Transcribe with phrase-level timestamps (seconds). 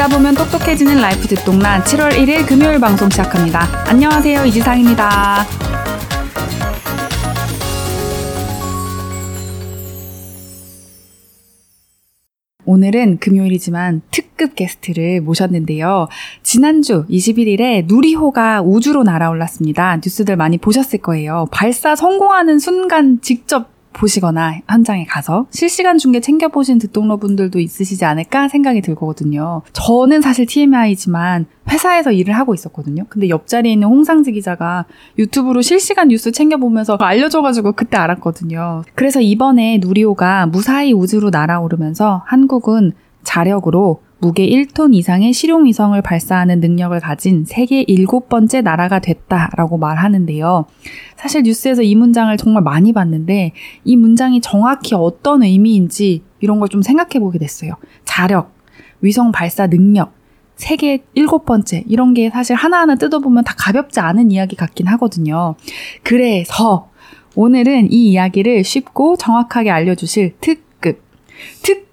[0.00, 3.66] 듣다 보면 똑똑해지는 라이프 듣똑라 7월 1일 금요일 방송 시작합니다.
[3.86, 4.46] 안녕하세요.
[4.46, 5.44] 이지상입니다.
[12.64, 16.08] 오늘은 금요일이지만 특급 게스트를 모셨는데요.
[16.42, 19.96] 지난주 21일에 누리호가 우주로 날아올랐습니다.
[19.96, 21.46] 뉴스들 많이 보셨을 거예요.
[21.50, 28.80] 발사 성공하는 순간 직접 보시거나 현장에 가서 실시간 중계 챙겨보신 듣똑러 분들도 있으시지 않을까 생각이
[28.80, 29.62] 들거든요.
[29.72, 33.04] 저는 사실 TMI지만 회사에서 일을 하고 있었거든요.
[33.08, 34.86] 근데 옆자리에 있는 홍상지 기자가
[35.18, 38.84] 유튜브로 실시간 뉴스 챙겨보면서 알려줘가지고 그때 알았거든요.
[38.94, 47.44] 그래서 이번에 누리호가 무사히 우주로 날아오르면서 한국은 자력으로 무게 1톤 이상의 실용위성을 발사하는 능력을 가진
[47.46, 50.66] 세계 일곱 번째 나라가 됐다라고 말하는데요.
[51.16, 53.52] 사실 뉴스에서 이 문장을 정말 많이 봤는데
[53.84, 57.72] 이 문장이 정확히 어떤 의미인지 이런 걸 좀 생각해 보게 됐어요.
[58.04, 58.54] 자력,
[59.00, 60.12] 위성 발사 능력,
[60.56, 65.54] 세계 일곱 번째 이런 게 사실 하나하나 뜯어보면 다 가볍지 않은 이야기 같긴 하거든요.
[66.02, 66.90] 그래서
[67.34, 71.02] 오늘은 이 이야기를 쉽고 정확하게 알려주실 특급,
[71.62, 71.89] 특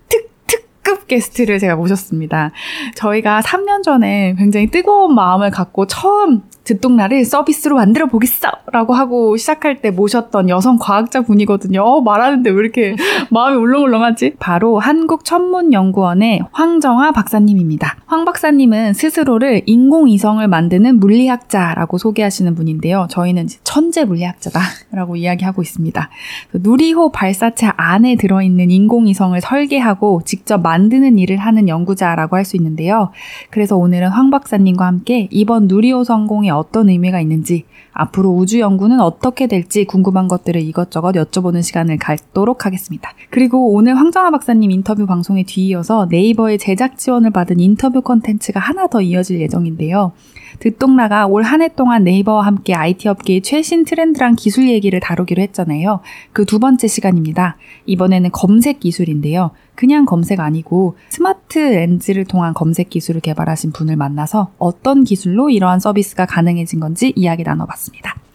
[0.88, 2.52] 특급 게스트를 제가 모셨습니다.
[2.96, 8.50] 저희가 3년 전에 굉장히 뜨거운 마음을 갖고 처음 듣동나를 서비스로 만들어 보겠어!
[8.72, 11.82] 라고 하고 시작할 때 모셨던 여성 과학자 분이거든요.
[11.82, 12.96] 어, 말하는데 왜 이렇게
[13.32, 14.36] 마음이 울렁울렁하지?
[14.40, 17.98] 바로 한국천문연구원의 황정아 박사님입니다.
[18.06, 23.08] 황 박사님은 스스로를 인공위성을 만드는 물리학자라고 소개하시는 분인데요.
[23.10, 26.10] 저희는 천재 물리학자다라고 이야기하고 있습니다.
[26.54, 33.12] 누리호 발사체 안에 들어있는 인공위성을 설계하고 직접 만드는 일을 하는 연구자라고 할 수 있는데요.
[33.50, 37.66] 그래서 오늘은 황 박사님과 함께 이번 누리호 성공이 어떤 의미가 있는지,
[37.98, 43.12] 앞으로 우주 연구는 어떻게 될지 궁금한 것들을 이것저것 여쭤보는 시간을 갖도록 하겠습니다.
[43.30, 49.02] 그리고 오늘 황정아 박사님 인터뷰 방송에 뒤이어서 네이버의 제작 지원을 받은 인터뷰 컨텐츠가 하나 더
[49.02, 50.12] 이어질 예정인데요.
[50.60, 56.00] 듣똑라가 올 한 해 동안 네이버와 함께 IT 업계의 최신 트렌드랑 기술 얘기를 다루기로 했잖아요.
[56.34, 57.58] 그 두 번째 시간입니다.
[57.88, 59.52] 이번에는 검색 기술인데요.
[59.76, 66.26] 그냥 검색 아니고 스마트 렌즈를 통한 검색 기술을 개발하신 분을 만나서 어떤 기술로 이러한 서비스가
[66.26, 67.87] 가능해진 건지 이야기 나눠봤습니다.
[67.88, 68.27] 같습니다.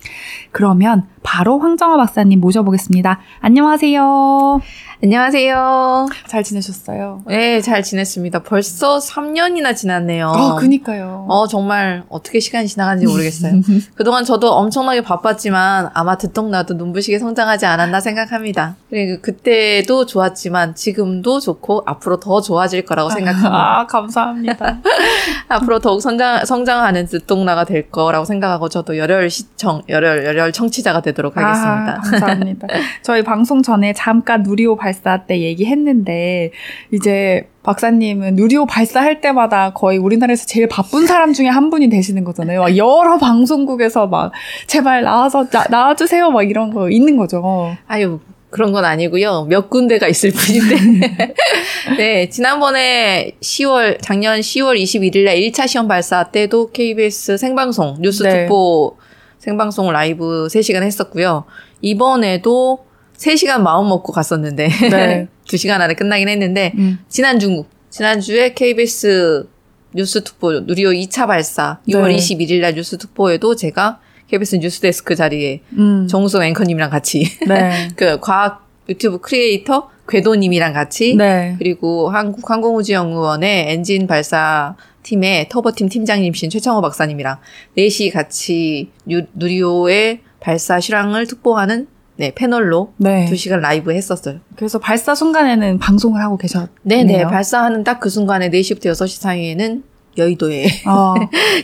[0.51, 3.21] 그러면 바로 황정화 박사님 모셔보겠습니다.
[3.41, 4.61] 안녕하세요.
[5.05, 6.07] 안녕하세요.
[6.29, 7.23] 잘 지내셨어요?
[7.27, 8.45] 네, 잘 지냈습니다.
[8.45, 10.29] 벌써 3년이나 지났네요.
[10.29, 11.27] 어, 그니까요.
[11.29, 13.55] 어, 정말 어떻게 시간이 지나가는지 모르겠어요.
[13.97, 18.77] 그동안 저도 엄청나게 바빴지만 아마 듣동나도 눈부시게 성장하지 않았나 생각합니다.
[18.91, 23.81] 그리고 그때도 좋았지만 지금도 좋고 앞으로 더 좋아질 거라고 생각합니다.
[23.81, 24.83] 아, 감사합니다.
[25.49, 31.37] 앞으로 더욱 성장, 성장하는 듣동나가 될 거라고 생각하고 저도 열혈 시청, 열혈, 열혈 청취자가 되도록
[31.37, 31.99] 하겠습니다.
[31.99, 32.67] 아, 감사합니다.
[33.03, 36.51] 저희 방송 전에 잠깐 누리호 발사 때 얘기했는데
[36.91, 42.77] 이제 박사님은 누리호 발사할 때마다 거의 우리나라에서 제일 바쁜 사람 중에 한 분이 되시는 거잖아요.
[42.77, 44.33] 여러 방송국에서 막
[44.67, 47.77] 제발 나와서 나, 나와주세요 막 이런 거 있는 거죠.
[47.87, 48.19] 아유
[48.53, 49.47] 그런 건 아니고요.
[49.49, 51.35] 몇 군데가 있을 뿐인데.
[51.97, 58.43] 네, 지난번에 10월, 작년 10월 21일 날 1차 시험 발사 때도 KBS 생방송, 뉴스 네.
[58.43, 58.99] 특보
[59.43, 61.45] 생방송 라이브 3시간 했었고요.
[61.81, 62.87] 이번에도
[63.17, 64.69] 3시간 마음 먹고 갔었는데.
[64.69, 65.29] 네.
[65.45, 67.01] 2시간 안에 끝나긴 했는데, 음.
[67.09, 69.49] 지난주, 지난주에 KBS
[69.95, 72.17] 뉴스 특보, 누리호 2차 발사, 6월 네.
[72.17, 73.99] 21일 날 뉴스 특보에도 제가
[74.29, 76.07] KBS 뉴스 데스크 자리에 음.
[76.09, 77.89] 정우성 앵커님이랑 같이 네.
[77.97, 81.57] 그 과학 유튜브 크리에이터 궤도님이랑 같이 네.
[81.59, 87.39] 그리고 한국 항공우주연구원의 엔진 발사 팀의 터보팀 팀장님이신 최창호 박사님이랑
[87.77, 91.87] 넷이 같이 유- 누리호의 발사 실황을 특보하는
[92.17, 93.25] 네, 패널로 네.
[93.27, 94.41] 두 시간 라이브 했었어요.
[94.57, 96.69] 그래서 발사 순간에는 방송을 하고 계셨네요.
[96.83, 97.25] 네네.
[97.25, 99.83] 발사하는 딱 그 순간에 4시부터 6시 사이에는
[100.17, 101.15] 여의도에 어,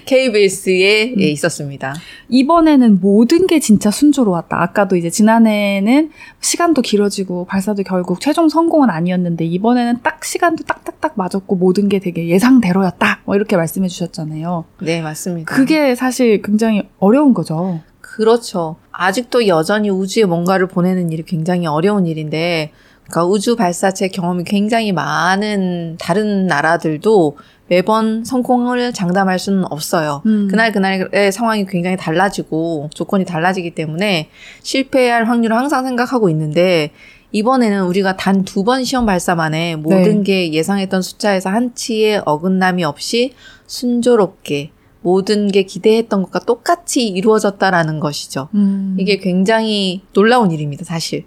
[0.05, 1.21] KBS에 음.
[1.21, 1.95] 있었습니다.
[2.29, 4.61] 이번에는 모든 게 진짜 순조로웠다.
[4.61, 6.11] 아까도 이제 지난해에는
[6.41, 12.29] 시간도 길어지고 발사도 결국 최종 성공은 아니었는데 이번에는 딱 시간도 딱딱딱 맞았고 모든 게 되게
[12.29, 13.23] 예상대로였다.
[13.25, 14.65] 뭐 이렇게 말씀해 주셨잖아요.
[14.83, 15.55] 네, 맞습니다.
[15.55, 17.81] 그게 사실 굉장히 어려운 거죠.
[18.01, 18.77] 그렇죠.
[18.91, 22.73] 아직도 여전히 우주에 뭔가를 보내는 일이 굉장히 어려운 일인데,
[23.11, 27.37] 그러니까 우주 발사체 경험이 굉장히 많은 다른 나라들도
[27.69, 30.23] 매번 성공을 장담할 수는 없어요.
[30.27, 30.49] 음.
[30.51, 34.29] 그날 그날의 상황이 굉장히 달라지고 조건이 달라지기 때문에
[34.63, 36.91] 실패할 확률을 항상 생각하고 있는데
[37.33, 43.35] 이번에는 우리가 단 두 번 시험 발사만에 모든 게 예상했던 숫자에서 한 치의 어긋남이 없이
[43.67, 44.71] 순조롭게
[45.03, 48.49] 모든 게 기대했던 것과 똑같이 이루어졌다라는 것이죠.
[48.55, 48.97] 음.
[48.99, 51.25] 이게 굉장히 놀라운 일입니다, 사실.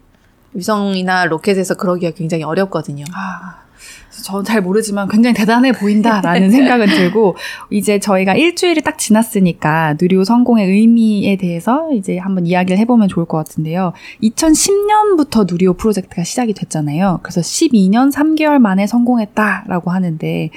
[0.53, 3.05] 위성이나 로켓에서 그러기가 굉장히 어렵거든요.
[3.13, 3.61] 아,
[4.23, 7.35] 저는 잘 모르지만 굉장히 대단해 보인다라는 생각은 들고
[7.69, 13.37] 이제 저희가 일주일이 딱 지났으니까 누리호 성공의 의미에 대해서 이제 한번 이야기를 해보면 좋을 것
[13.37, 13.93] 같은데요.
[14.21, 17.19] 2010년부터 누리호 프로젝트가 시작이 됐잖아요.
[17.23, 20.49] 그래서 12년 3개월 만에 성공했다라고 하는데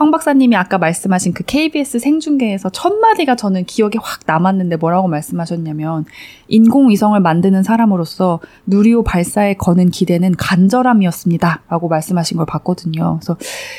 [0.00, 6.06] 황 박사님이 아까 말씀하신 그 KBS 생중계에서 첫 마디가 저는 기억에 확 남았는데 뭐라고 말씀하셨냐면
[6.48, 11.64] 인공위성을 만드는 사람으로서 누리호 발사에 거는 기대는 간절함이었습니다.
[11.68, 13.18] 라고 말씀하신 걸 봤거든요.
[13.20, 13.36] 그래서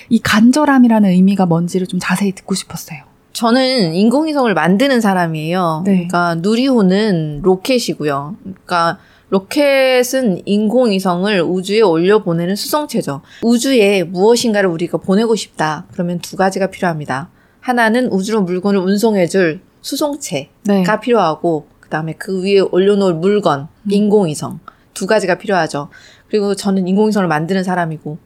[0.10, 3.00] 이 간절함이라는 의미가 뭔지를 좀 자세히 듣고 싶었어요.
[3.34, 5.82] 저는 인공위성을 만드는 사람이에요.
[5.86, 6.08] 네.
[6.08, 8.36] 그러니까 누리호는 로켓이고요.
[8.44, 9.00] 그러니까
[9.32, 13.22] 로켓은 인공위성을 우주에 올려보내는 수송체죠.
[13.42, 15.86] 우주에 무엇인가를 우리가 보내고 싶다.
[15.94, 17.30] 그러면 두 가지가 필요합니다.
[17.62, 20.84] 하나는 우주로 물건을 운송해줄 수송체가 네.
[21.02, 23.92] 필요하고, 그 다음에 그 위에 올려놓을 물건, 음.
[23.92, 24.60] 인공위성.
[24.94, 25.88] 두 가지가 필요하죠.
[26.28, 28.18] 그리고 저는 인공위성을 만드는 사람이고,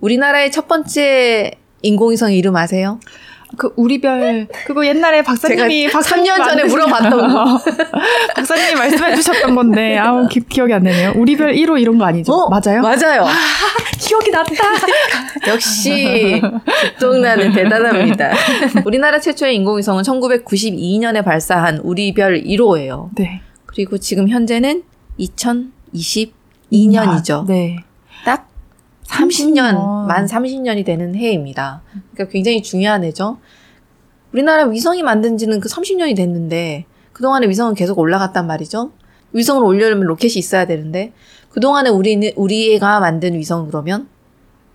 [0.00, 1.52] 우리나라의 첫 번째
[1.82, 2.98] 인공위성 이름 아세요?
[3.56, 7.60] 그 우리별 그거 옛날에 박사님이 박사님 3년 전에 물어봤던 거.
[8.34, 11.12] 박사님이 말씀해 주셨던 건데 아우 기, 기억이 안 나네요.
[11.16, 12.32] 우리별 1호 이런 거 아니죠?
[12.32, 12.48] 어?
[12.48, 12.80] 맞아요?
[12.82, 13.26] 맞아요.
[13.98, 14.48] 기억이 났다.
[15.48, 16.40] 역시
[16.98, 18.32] 국동나는 대단합니다.
[18.84, 23.10] 우리나라 최초의 인공위성은 1992년에 발사한 우리별 1호예요.
[23.16, 23.40] 네.
[23.66, 24.82] 그리고 지금 현재는
[25.20, 27.46] 2022년이죠.
[27.46, 27.76] 네.
[28.24, 28.48] 딱
[29.12, 30.06] 30년, 30년.
[30.06, 31.82] 만 30년이 되는 해입니다.
[32.12, 33.38] 그러니까 굉장히 중요한 해죠.
[34.32, 38.92] 우리나라 위성이 만든 지는 그 30년이 됐는데, 그동안에 위성은 계속 올라갔단 말이죠.
[39.32, 41.12] 위성을 올리려면 로켓이 있어야 되는데,
[41.50, 44.08] 그동안에 우리는, 우리가 만든 위성은 그러면,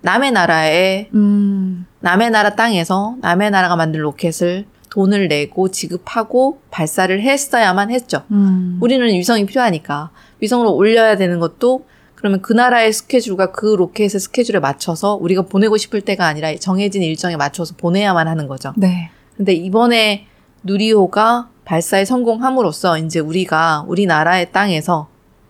[0.01, 1.87] 남의 나라에, 음.
[1.99, 8.23] 남의 나라 땅에서 남의 나라가 만든 로켓을 돈을 내고 지급하고 발사를 했어야만 했죠.
[8.31, 8.77] 음.
[8.79, 11.85] 우리는 위성이 필요하니까 위성으로 올려야 되는 것도
[12.17, 17.37] 그러면 그 나라의 스케줄과 그 로켓의 스케줄에 맞춰서 우리가 보내고 싶을 때가 아니라 정해진 일정에
[17.37, 18.73] 맞춰서 보내야만 하는 거죠.
[18.75, 19.11] 네.
[19.35, 20.25] 근데 이번에
[20.63, 25.09] 누리호가 발사에 성공함으로써 이제 우리가 우리나라의 땅에서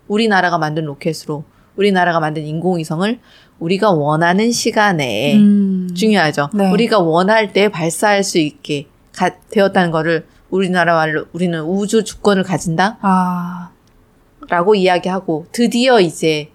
[0.09, 1.45] 우리나라가 만든 로켓으로
[1.77, 3.17] 우리나라가 만든 인공위성을
[3.59, 5.89] 우리가 원하는 시간에 음.
[5.95, 6.49] 중요하죠.
[6.53, 6.69] 네.
[6.69, 12.97] 우리가 원할 때 발사할 수 있게 가, 되었다는 거를 우리나라 말로 우리는 우주 주권을 가진다?
[13.01, 13.69] 아.
[14.49, 16.51] 라고 이야기하고 드디어 이제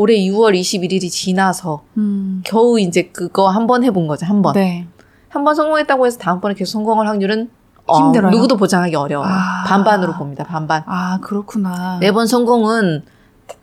[0.00, 2.40] 올해 6월 21일이 지나서 음.
[2.46, 4.24] 겨우 이제 그거 한 번 해본 거죠.
[4.24, 4.54] 한 번.
[4.54, 4.86] 네.
[5.28, 7.50] 한 번 성공했다고 해서 다음번에 계속 성공할 확률은
[7.86, 8.30] 어, 힘들어요?
[8.30, 9.28] 누구도 보장하기 어려워요.
[9.30, 9.64] 아.
[9.66, 10.42] 반반으로 봅니다.
[10.44, 10.82] 반반.
[10.86, 11.98] 아, 그렇구나.
[12.00, 13.02] 매번 성공은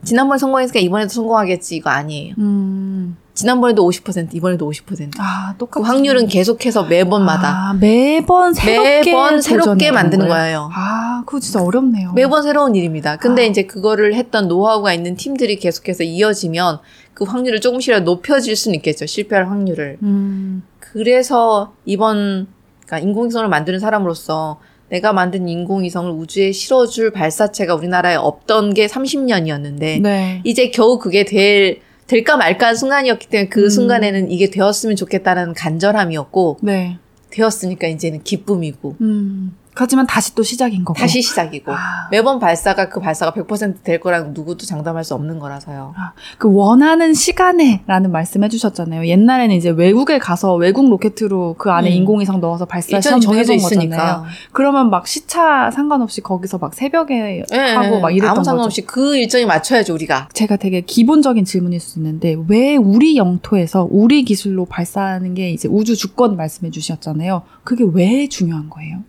[0.04, 2.36] 지난번 성공했으니까 이번에도 성공하겠지 이거 아니에요.
[2.38, 3.18] 음.
[3.38, 5.12] 지난번에도 50% 이번에도 50%.
[5.20, 10.72] 아, 그 똑같은 확률은 계속해서 매번마다 아, 매번 새롭게 매번 새롭게 만드는 하는 거예요.
[10.74, 12.14] 아, 그거 진짜 어렵네요.
[12.14, 13.18] 매번 새로운 일입니다.
[13.18, 13.46] 근데 아.
[13.46, 16.80] 이제 그거를 했던 노하우가 있는 팀들이 계속해서 이어지면
[17.14, 19.06] 그 확률을 조금씩이라도 높여질 수는 있겠죠.
[19.06, 20.00] 실패할 확률을.
[20.02, 20.64] 음.
[20.80, 22.48] 그래서 이번
[22.88, 30.42] 그러니까 인공위성을 만드는 사람으로서 내가 만든 인공위성을 우주에 실어줄 발사체가 우리나라에 없던 게 30년이었는데 네.
[30.44, 33.70] 이제 겨우 그게 될 될까 말까 한 순간이었기 때문에 그 음.
[33.70, 36.98] 순간에는 이게 되었으면 좋겠다는 간절함이었고 네.
[37.30, 39.56] 되었으니까 이제는 기쁨이고 음.
[39.84, 41.00] 하지만 다시 또 시작인 거고.
[41.00, 42.08] 다시 시작이고 아.
[42.12, 45.94] 매번 발사가 그 발사가 100%될 거랑 누구도 장담할 수 없는 거라서요.
[46.38, 49.08] 그 원하는 시간에 라는 말씀 해 주셨잖아요.
[49.08, 51.96] 옛날에는 이제 외국에 가서 외국 로켓으로 그 안에 음.
[51.96, 53.88] 인공위성 넣어서 발사 시험 정해져 해본 거잖아요.
[53.88, 54.26] 있으니까.
[54.52, 58.44] 그러면 막 시차 상관없이 거기서 막 새벽에 예, 하고 막 이랬던 아무 거죠.
[58.46, 60.30] 상관없이 그 일정에 맞춰야죠 우리가.
[60.34, 65.96] 제가 되게 기본적인 질문일 수 있는데 왜 우리 영토에서 우리 기술로 발사하는 게 이제 우주
[65.96, 67.44] 주권 말씀해 주셨잖아요.
[67.64, 69.04] 그게 왜 중요한 거예요?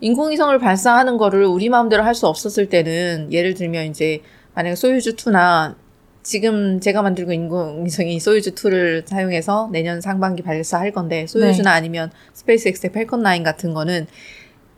[0.00, 4.20] 인공위성을 발사하는 거를 우리 마음대로 할 수 없었을 때는 예를 들면 이제
[4.54, 5.74] 만약에 소유주 2나
[6.22, 13.22] 지금 제가 만들고 인공위성이 소유주 2를 사용해서 내년 상반기 발사할 건데 소유주나 아니면 스페이스X의 펠컨
[13.22, 14.06] 9 같은 거는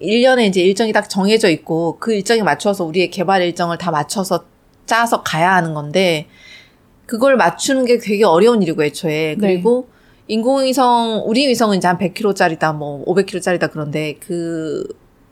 [0.03, 4.45] 1년에 이제 일정이 딱 정해져 있고 그 일정에 맞춰서 우리의 개발 일정을 다 맞춰서
[4.87, 6.27] 짜서 가야 하는 건데
[7.07, 9.55] 그걸 맞추는 게 되게 어려운 일이고 애초에 네.
[9.55, 9.89] 그리고
[10.29, 14.87] 인공위성 우리 위성은 이제 한 100km짜리다 뭐 500km짜리다 그런데 그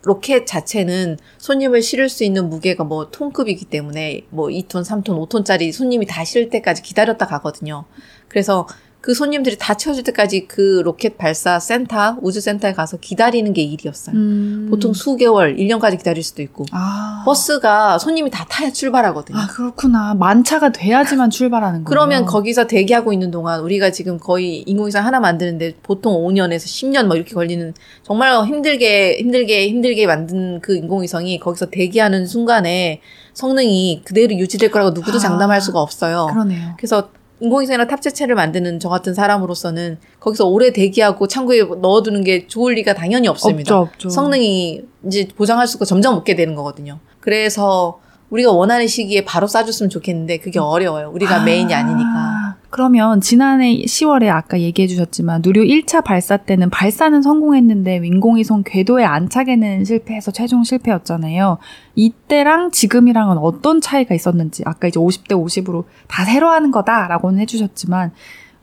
[0.06, 6.06] 로켓 자체는 손님을 실을 수 있는 무게가 뭐 톤급이기 때문에 뭐 2톤, 3톤, 5톤짜리 손님이
[6.06, 7.86] 다 실을 때까지 기다렸다 가거든요.
[8.28, 8.68] 그래서
[9.06, 14.16] 그 손님들이 다 채워질 때까지 그 로켓 발사 센터, 우주센터에 가서 기다리는 게 일이었어요.
[14.16, 14.66] 음.
[14.68, 16.64] 보통 수개월, 1년까지 기다릴 수도 있고.
[16.72, 17.22] 아.
[17.24, 19.38] 버스가 손님이 다 타야 출발하거든요.
[19.38, 20.14] 아, 그렇구나.
[20.14, 21.88] 만차가 돼야지만 출발하는 거예요.
[21.88, 27.14] 그러면 거기서 대기하고 있는 동안 우리가 지금 거의 인공위성 하나 만드는데 보통 5년에서 10년 뭐
[27.14, 33.02] 이렇게 걸리는 정말 힘들게 힘들게 힘들게 만든 그 인공위성이 거기서 대기하는 순간에
[33.34, 35.20] 성능이 그대로 유지될 거라고 누구도 아.
[35.20, 36.26] 장담할 수가 없어요.
[36.32, 36.74] 그러네요.
[36.76, 42.94] 그래서 인공위성이나 탑재체를 만드는 저 같은 사람으로서는 거기서 오래 대기하고 창고에 넣어두는 게 좋을 리가
[42.94, 43.78] 당연히 없습니다.
[43.78, 44.08] 없죠, 없죠.
[44.08, 46.98] 성능이 이제 보장할 수가 점점 없게 되는 거거든요.
[47.20, 48.00] 그래서
[48.30, 51.10] 우리가 원하는 시기에 바로 쏴줬으면 좋겠는데 그게 어려워요.
[51.12, 52.35] 우리가 아, 메인이 아니니까.
[52.76, 59.86] 그러면 지난해 10월에 아까 얘기해 주셨지만 누리호 1차 발사 때는 발사는 성공했는데 인공위성 궤도에 안착에는
[59.86, 61.56] 실패해서 최종 실패였잖아요.
[61.94, 68.12] 이때랑 지금이랑은 어떤 차이가 있었는지 아까 이제 50대 50으로 다 새로 하는 거다라고는 해 주셨지만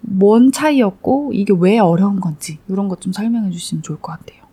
[0.01, 4.43] 뭔 차이였고 이게 왜 어려운 건지 이런 것 좀 설명해 주시면 좋을 것 같아요.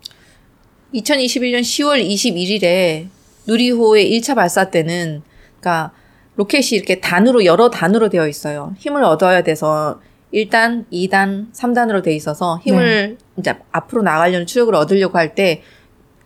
[0.94, 3.08] 2021년 10월 21일에
[3.46, 5.20] 누리호의 1차 발사 때는
[5.60, 5.92] 그러니까
[6.40, 8.72] 로켓이 이렇게 단으로 여러 단으로 되어 있어요.
[8.78, 10.00] 힘을 얻어야 돼서
[10.32, 15.62] 1단, 2단, 3단으로 돼 있어서 힘을 이제 앞으로 나가려는 추력을 얻으려고 할 때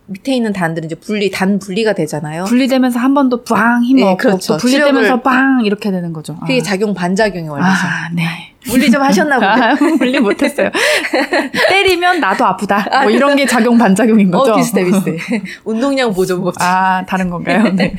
[0.06, 2.44] 밑에 있는 단들은 이제 분리 단 분리가 되잖아요.
[2.44, 4.52] 분리되면서 한 번 더 빵힘 네, 얻고 그렇죠.
[4.52, 6.36] 또 분리되면서 빵 이렇게 되는 거죠.
[6.40, 6.62] 그게 아.
[6.62, 7.70] 작용 반작용의 원리죠.
[7.70, 8.22] 아, 네.
[8.66, 9.48] 분리 좀 하셨나 보네.
[9.66, 10.70] 아, 분리 못했어요.
[11.70, 13.00] 때리면 나도 아프다.
[13.02, 14.52] 뭐 이런 게 작용 반작용인 거죠.
[14.52, 15.16] 어, 비슷해, 비슷해.
[15.64, 16.54] 운동량 보조법.
[16.60, 17.64] 아, 다른 건가요?
[17.72, 17.94] 네.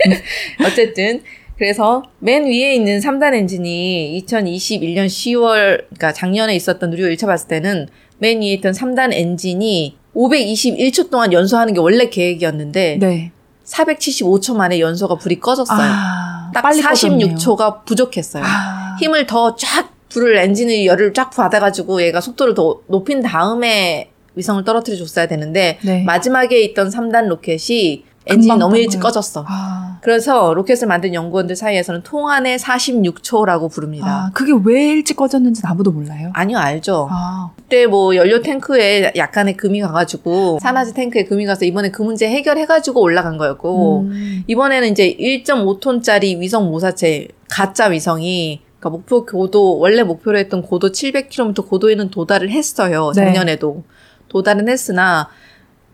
[0.64, 1.22] 어쨌든
[1.58, 7.88] 그래서 맨 위에 있는 3단 엔진이 2021년 10월 그러니까 작년에 있었던 누리호 1차 봤을 때는
[8.18, 13.32] 맨 위에 있던 3단 엔진이 521초 동안 연소하는 게 원래 계획이었는데 네.
[13.66, 15.80] 475초 만에 연소가 불이 꺼졌어요.
[15.82, 17.36] 아, 딱 빨리 꺼졌네요.
[17.36, 18.44] 46초가 부족했어요.
[18.46, 24.64] 아, 힘을 더 쫙 불을 엔진의 열을 쫙 받아가지고 얘가 속도를 더 높인 다음에 위성을
[24.64, 26.04] 떨어뜨려 줬어야 되는데 네.
[26.04, 29.00] 마지막에 있던 3단 로켓이 엔진이 너무 일찍.
[29.00, 29.46] 꺼졌어.
[29.48, 34.08] 아, 그래서 로켓을 만든 연구원들 사이에서는 통한의 46초라고 부릅니다.
[34.08, 36.32] 아, 그게 왜 일찍 꺼졌는지 아무도 몰라요.
[36.34, 37.08] 아니요, 알죠.
[37.12, 42.28] 아, 그때 뭐 연료 탱크에 약간의 금이 가가지고 산화제 탱크에 금이 가서 이번에 그 문제
[42.28, 50.04] 해결해가지고 올라간 거였고 음, 이번에는 이제 1.5톤짜리 위성 모사체 가짜 위성이 그러니까 목표 고도 원래
[50.04, 53.12] 목표로 했던 고도 700km 고도에는 도달을 했어요.
[53.16, 53.26] 네.
[53.26, 53.84] 작년에도
[54.30, 55.30] 도달은 했으나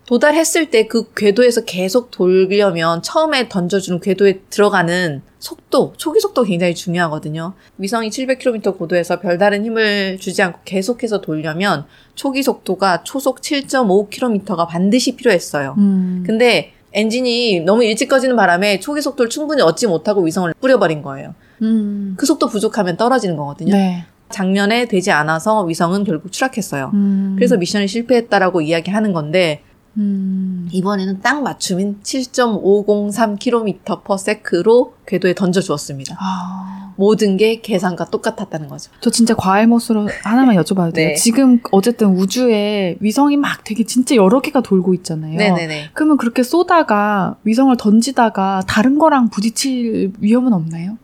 [0.06, 6.74] 도달했을 때 그 궤도에서 계속 돌려면 처음에 던져주는 궤도에 들어가는 속도, 초기 속도 가 굉장히
[6.74, 7.54] 중요하거든요.
[7.78, 15.74] 위성이 700km 고도에서 별다른 힘을 주지 않고 계속해서 돌려면 초기 속도가 초속 7.5km가 반드시 필요했어요.
[15.78, 21.34] 음, 근데 엔진이 너무 일찍 꺼지는 바람에 초기 속도를 충분히 얻지 못하고 위성을 뿌려버린 거예요.
[21.62, 23.72] 음, 그 속도 부족하면 떨어지는 거거든요.
[23.72, 24.04] 네.
[24.30, 26.90] 작년에 되지 않아서 위성은 결국 추락했어요.
[26.94, 29.62] 음, 그래서 미션이 실패했다라고 이야기하는 건데
[29.98, 36.16] 음, 이번에는 딱 맞춤인 7.503km/s로 궤도에 던져주었습니다.
[36.18, 38.90] 아, 모든 게 계산과 똑같았다는 거죠.
[39.00, 41.08] 저 진짜 과일못으로 하나만 여쭤봐도 돼요.
[41.08, 41.14] 네.
[41.14, 45.36] 지금 어쨌든 우주에 위성이 막 되게 진짜 여러 개가 돌고 있잖아요.
[45.36, 45.90] 네네네.
[45.92, 50.96] 그러면 그렇게 쏘다가 위성을 던지다가 다른 거랑 부딪힐 위험은 없나요?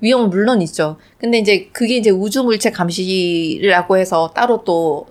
[0.00, 0.96] 위험은 물론 있죠.
[1.18, 5.06] 근데 이제 그게 이제 우주 물체 감시라고 해서 따로 또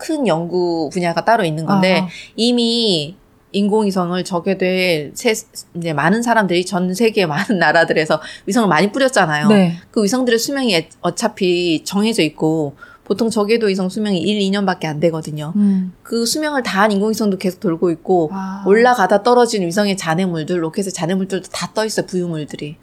[0.00, 3.16] 큰 연구 분야가 따로 있는 건데 아, 이미
[3.52, 5.34] 인공위성을 저궤도에 세,
[5.74, 9.48] 이제 많은 사람들이 전 세계 많은 나라들에서 위성을 많이 뿌렸잖아요.
[9.48, 9.76] 네.
[9.90, 15.52] 그 위성들의 수명이 애- 어차피 정해져 있고 보통 저궤도 위성 수명이 1, 2년밖에 안 되거든요.
[15.56, 15.92] 음.
[16.04, 18.62] 그 수명을 다한 인공위성도 계속 돌고 있고 아.
[18.66, 22.06] 올라가다 떨어진 위성의 잔해물들, 로켓의 잔해물들도 다 떠 있어요.
[22.06, 22.76] 부유물들이.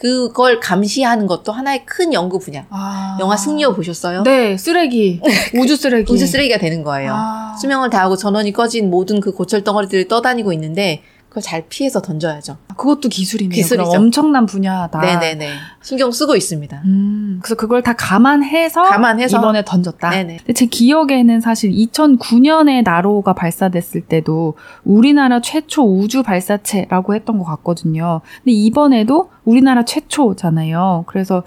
[0.00, 2.64] 그걸 감시하는 것도 하나의 큰 연구 분야.
[2.70, 3.18] 아.
[3.20, 4.22] 영화 승리호 보셨어요?
[4.22, 5.20] 네, 쓰레기.
[5.54, 6.10] 우주 쓰레기.
[6.10, 7.12] 우주 쓰레기가 되는 거예요.
[7.14, 7.54] 아.
[7.60, 12.56] 수명을 다하고 전원이 꺼진 모든 그 고철 덩어리들이 떠다니고 있는데 그걸 잘 피해서 던져야죠.
[12.76, 13.54] 그것도 기술이네요.
[13.54, 13.88] 기술이죠.
[13.88, 15.00] 그럼 엄청난 분야다.
[15.00, 15.48] 네네네.
[15.80, 16.82] 신경 쓰고 있습니다.
[16.84, 19.38] 음, 그래서 그걸 다 감안해서, 감안해서.
[19.38, 20.10] 이번에 던졌다.
[20.10, 20.38] 네네.
[20.38, 28.22] 근데 제 기억에는 사실 2009년에 나로가 발사됐을 때도 우리나라 최초 우주 발사체라고 했던 것 같거든요.
[28.38, 31.04] 근데 이번에도 우리나라 최초잖아요.
[31.06, 31.44] 그래서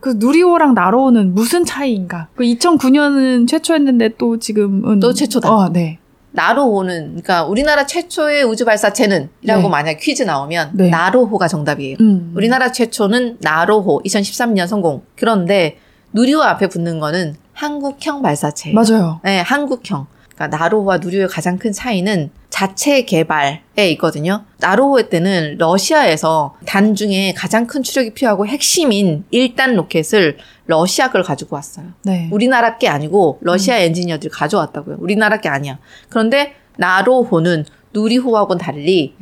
[0.00, 2.28] 그 누리호랑 나로는 무슨 차이인가?
[2.34, 5.50] 그 2009년은 최초였는데 또 지금은 또 최초다.
[5.50, 6.00] 어, 네.
[6.32, 9.68] 나로호는 그러니까 우리나라 최초의 우주 발사체는 이라고 네.
[9.68, 10.88] 만약 퀴즈 나오면 네.
[10.90, 11.96] 나로호가 정답이에요.
[12.00, 12.32] 음.
[12.34, 15.02] 우리나라 최초는 나로호 2013년 성공.
[15.16, 15.78] 그런데
[16.12, 18.74] 누리호 앞에 붙는 거는 한국형 발사체예요.
[18.74, 19.20] 맞아요.
[19.22, 20.06] 네, 한국형.
[20.42, 24.44] 그러니까 나로호와 누리호의 가장 큰 차이는 자체 개발에 있거든요.
[24.58, 31.56] 나로호 때는 러시아에서 단 중에 가장 큰 추력이 필요하고 핵심인 1단 로켓을 러시아 걸 가지고
[31.56, 31.86] 왔어요.
[32.02, 32.28] 네.
[32.32, 34.96] 우리나라 게 아니고 러시아 엔지니어들이 가져왔다고요.
[34.98, 35.78] 우리나라 게 아니야.
[36.08, 39.14] 그런데 나로호는 누리호하고는 달리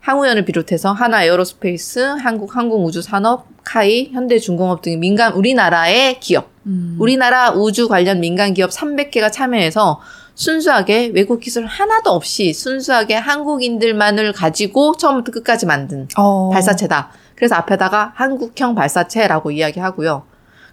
[0.00, 6.96] 항우연을 비롯해서 한화 에어로스페이스, 한국 항공우주산업, KAI, 현대중공업 등의 민간 우리나라의 기업, 음.
[7.00, 10.00] 우리나라 우주 관련 민간 기업 300개가 참여해서
[10.36, 16.50] 순수하게 외국 기술 하나도 없이 순수하게 한국인들만을 가지고 처음부터 끝까지 만든 어.
[16.50, 17.10] 발사체다.
[17.34, 20.22] 그래서 앞에다가 한국형 발사체라고 이야기하고요.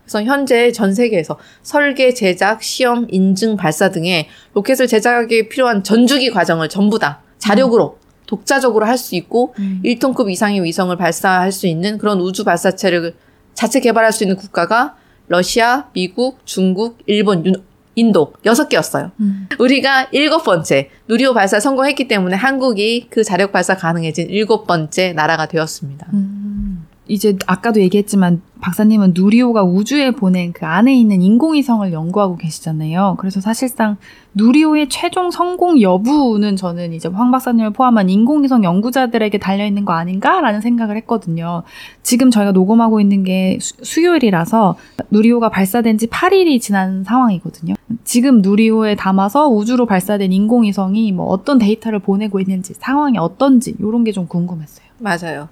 [0.03, 6.67] 그래서 현재 전 세계에서 설계, 제작, 시험, 인증, 발사 등의 로켓을 제작하기 필요한 전주기 과정을
[6.67, 8.03] 전부 다 자력으로 음.
[8.25, 9.81] 독자적으로 할 수 있고 음.
[9.83, 13.15] 1톤급 이상의 위성을 발사할 수 있는 그런 우주 발사체를
[13.53, 14.95] 자체 개발할 수 있는 국가가
[15.27, 17.63] 러시아, 미국, 중국, 일본,
[17.95, 19.11] 인도 여섯 개였어요.
[19.19, 19.47] 음.
[19.59, 25.45] 우리가 일곱 번째 누리호 발사 성공했기 때문에 한국이 그 자력 발사 가능해진 일곱 번째 나라가
[25.45, 26.07] 되었습니다.
[26.13, 26.82] 음.
[27.07, 33.17] 이제 아까도 얘기했지만 박사님은 누리호가 우주에 보낸 그 안에 있는 인공위성을 연구하고 계시잖아요.
[33.19, 33.97] 그래서 사실상
[34.35, 40.95] 누리호의 최종 성공 여부는 저는 이제 황 박사님을 포함한 인공위성 연구자들에게 달려있는 거 아닌가라는 생각을
[40.97, 41.63] 했거든요.
[42.03, 44.77] 지금 저희가 녹음하고 있는 게 수, 요일이라서
[45.11, 47.73] 누리호가 발사된 지 8일이 지난 상황이거든요.
[48.05, 54.13] 지금 누리호에 담아서 우주로 발사된 인공위성이 뭐 어떤 데이터를 보내고 있는지 상황이 어떤지 이런 게
[54.13, 54.85] 좀 궁금했어요.
[54.99, 55.49] 맞아요.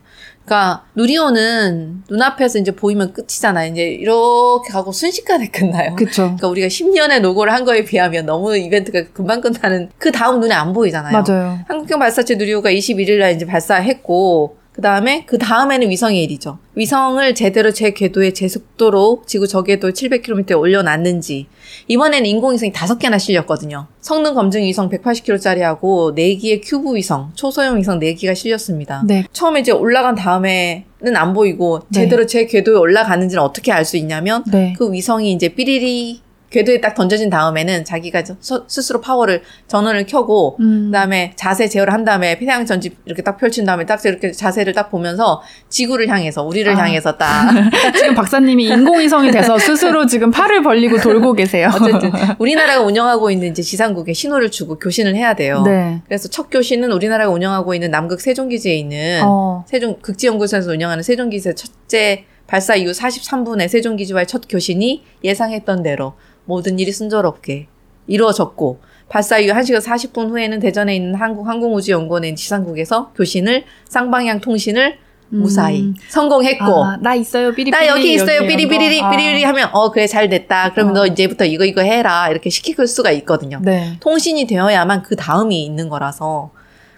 [0.51, 3.71] 그러니까 누리호는 눈앞에서 이제 보이면 끝이잖아요.
[3.71, 5.95] 이제 이렇게 가고 순식간에 끝나요.
[5.95, 6.23] 그렇죠.
[6.23, 10.73] 그러니까 우리가 10년의 노고를 한 거에 비하면 너무 이벤트가 금방 끝나는 그 다음 눈에 안
[10.73, 11.23] 보이잖아요.
[11.25, 11.59] 맞아요.
[11.69, 16.57] 한국형 발사체 누리호가 21일 날 이제 발사했고 그 다음에 그 다음에는 위성의 일이죠.
[16.73, 21.45] 위성을 제대로 제 궤도에 제 속도로 지구 저궤도 700km에 올려놨는지
[21.87, 23.85] 이번에는 인공위성이 다섯 개나 실렸거든요.
[23.99, 29.03] 성능 검증 위성 180kg짜리하고 4기의 큐브 위성, 초소형 위성 4기가 실렸습니다.
[29.05, 29.23] 네.
[29.31, 32.01] 처음에 이제 올라간 다음에는 안 보이고 네.
[32.01, 34.73] 제대로 제 궤도에 올라가는지는 어떻게 알 수 있냐면 네.
[34.79, 40.87] 그 위성이 이제 삐리리 궤도에 딱 던져진 다음에는 자기가 서, 스스로 파워를 전원을 켜고 음.
[40.87, 44.91] 그다음에 자세 제어를 한 다음에 태양 전지 이렇게 딱 펼친 다음에 딱 이렇게 자세를 딱
[44.91, 46.77] 보면서 지구를 향해서 우리를 아.
[46.77, 47.49] 향해서 딱
[47.97, 51.69] 지금 박사님이 인공위성이 돼서 스스로 지금 팔을 벌리고 돌고 계세요.
[51.73, 55.63] 어쨌든 우리나라가 운영하고 있는 이제 지상국에 신호를 주고 교신을 해야 돼요.
[55.63, 56.01] 네.
[56.05, 59.63] 그래서 첫 교신은 우리나라가 운영하고 있는 남극 세종기지에 있는 어.
[59.67, 66.91] 세종 극지연구소에서 운영하는 세종기지의 첫째 발사 이후 43분의 세종기지와의 첫 교신이 예상했던 대로 모든 일이
[66.91, 67.67] 순조롭게
[68.07, 74.97] 이루어졌고 발사 이후 1시간 40분 후에는 대전에 있는 한국항공우주연구원의 지상국에서 교신을 쌍방향 통신을
[75.33, 75.41] 음.
[75.41, 78.47] 무사히 성공했고 아, 나 있어요 삐리삐리 나 여기 있어요 아.
[78.47, 80.99] 삐리삐리 하면 어 그래 잘 됐다 그러면 어.
[80.99, 83.97] 너 이제부터 이거 이거 해라 이렇게 시킬 수가 있거든요 네.
[83.99, 86.51] 통신이 되어야만 그 다음이 있는 거라서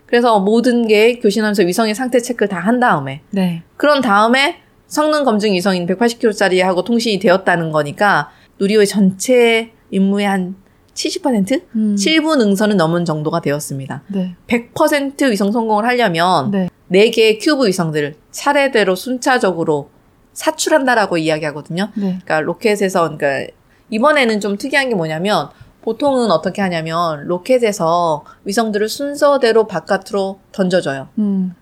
[0.06, 3.64] 그래서 모든 게 교신하면서 위성의 상태 체크를 다 한 다음에 네.
[3.78, 8.30] 그런 다음에 성능 검증 위성인 180kg짜리 하고 통신이 되었다는 거니까
[8.64, 10.56] 누리호의 전체 임무의 한
[10.94, 11.64] 70%?
[11.76, 11.96] 음.
[11.96, 14.04] 7부 능선은 넘은 정도가 되었습니다.
[14.08, 14.36] 네.
[14.48, 16.70] 100% 위성 성공을 하려면 네.
[16.92, 19.90] 4개의 큐브 위성들을 차례대로 순차적으로
[20.34, 21.90] 사출한다라고 이야기하거든요.
[21.96, 22.20] 네.
[22.24, 23.52] 그러니까 로켓에서 그러니까
[23.90, 25.50] 이번에는 좀 특이한 게 뭐냐면
[25.82, 31.10] 보통은 어떻게 하냐면 로켓에서 위성들을 순서대로 바깥으로 던져줘요.
[31.18, 31.56] 음.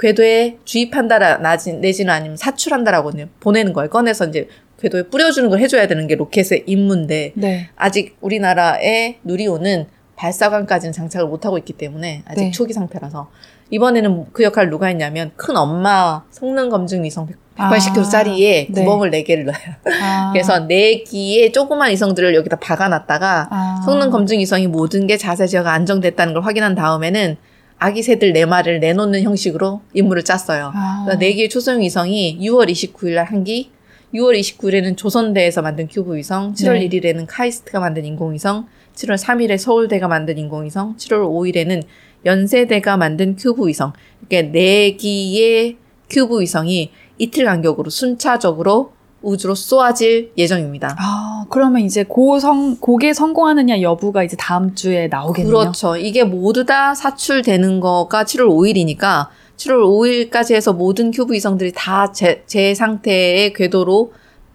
[0.00, 1.38] 궤도에 주입한다
[1.80, 3.90] 내지는 아니면 사출한다라고 보내는 거예요.
[3.90, 4.48] 꺼내서 이제
[4.80, 7.68] 궤도에 뿌려주는 걸 해줘야 되는 게 로켓의 임무인데 네.
[7.76, 9.86] 아직 우리나라의 누리호는
[10.16, 12.50] 발사관까지는 장착을 못하고 있기 때문에 아직 네.
[12.50, 13.28] 초기 상태라서
[13.70, 19.24] 이번에는 그 역할을 누가 했냐면 큰 엄마 성능 검증 위성 180kg짜리에 아, 구멍을 네.
[19.24, 20.02] 4개를 넣어요.
[20.02, 20.30] 아.
[20.32, 23.82] 그래서 4기의 조그만 위성들을 여기다 박아놨다가 아.
[23.84, 27.36] 성능 검증 위성이 모든 게 자세 제어가 안정됐다는 걸 확인한 다음에는
[27.78, 30.72] 아기 새들 4마리를 내놓는 형식으로 임무를 짰어요.
[30.74, 31.06] 아.
[31.10, 33.70] 4개의 초소형 위성이 6월 29일 날 한 기,
[34.14, 36.88] 6월 29일에는 조선대에서 만든 큐브 위성, 7월 네.
[36.88, 41.82] 1일에는 카이스트가 만든 인공위성, 7월 3일에 서울대가 만든 인공위성, 7월 5일에는
[42.24, 43.92] 연세대가 만든 큐브 위성.
[44.20, 45.76] 이렇게 네 기의
[46.10, 50.96] 큐브 위성이 이틀 간격으로 순차적으로 우주로 쏘아질 예정입니다.
[50.98, 55.52] 아, 그러면 이제 고성, 고게 성공하느냐 여부가 이제 다음 주에 나오겠네요.
[55.52, 55.96] 그렇죠.
[55.96, 62.44] 이게 모두 다 사출되는 거가 7월 5일이니까 7월 5일까지 해서 모든 큐브 위성들이 다 제,
[62.46, 64.12] 제 상태의 궤도로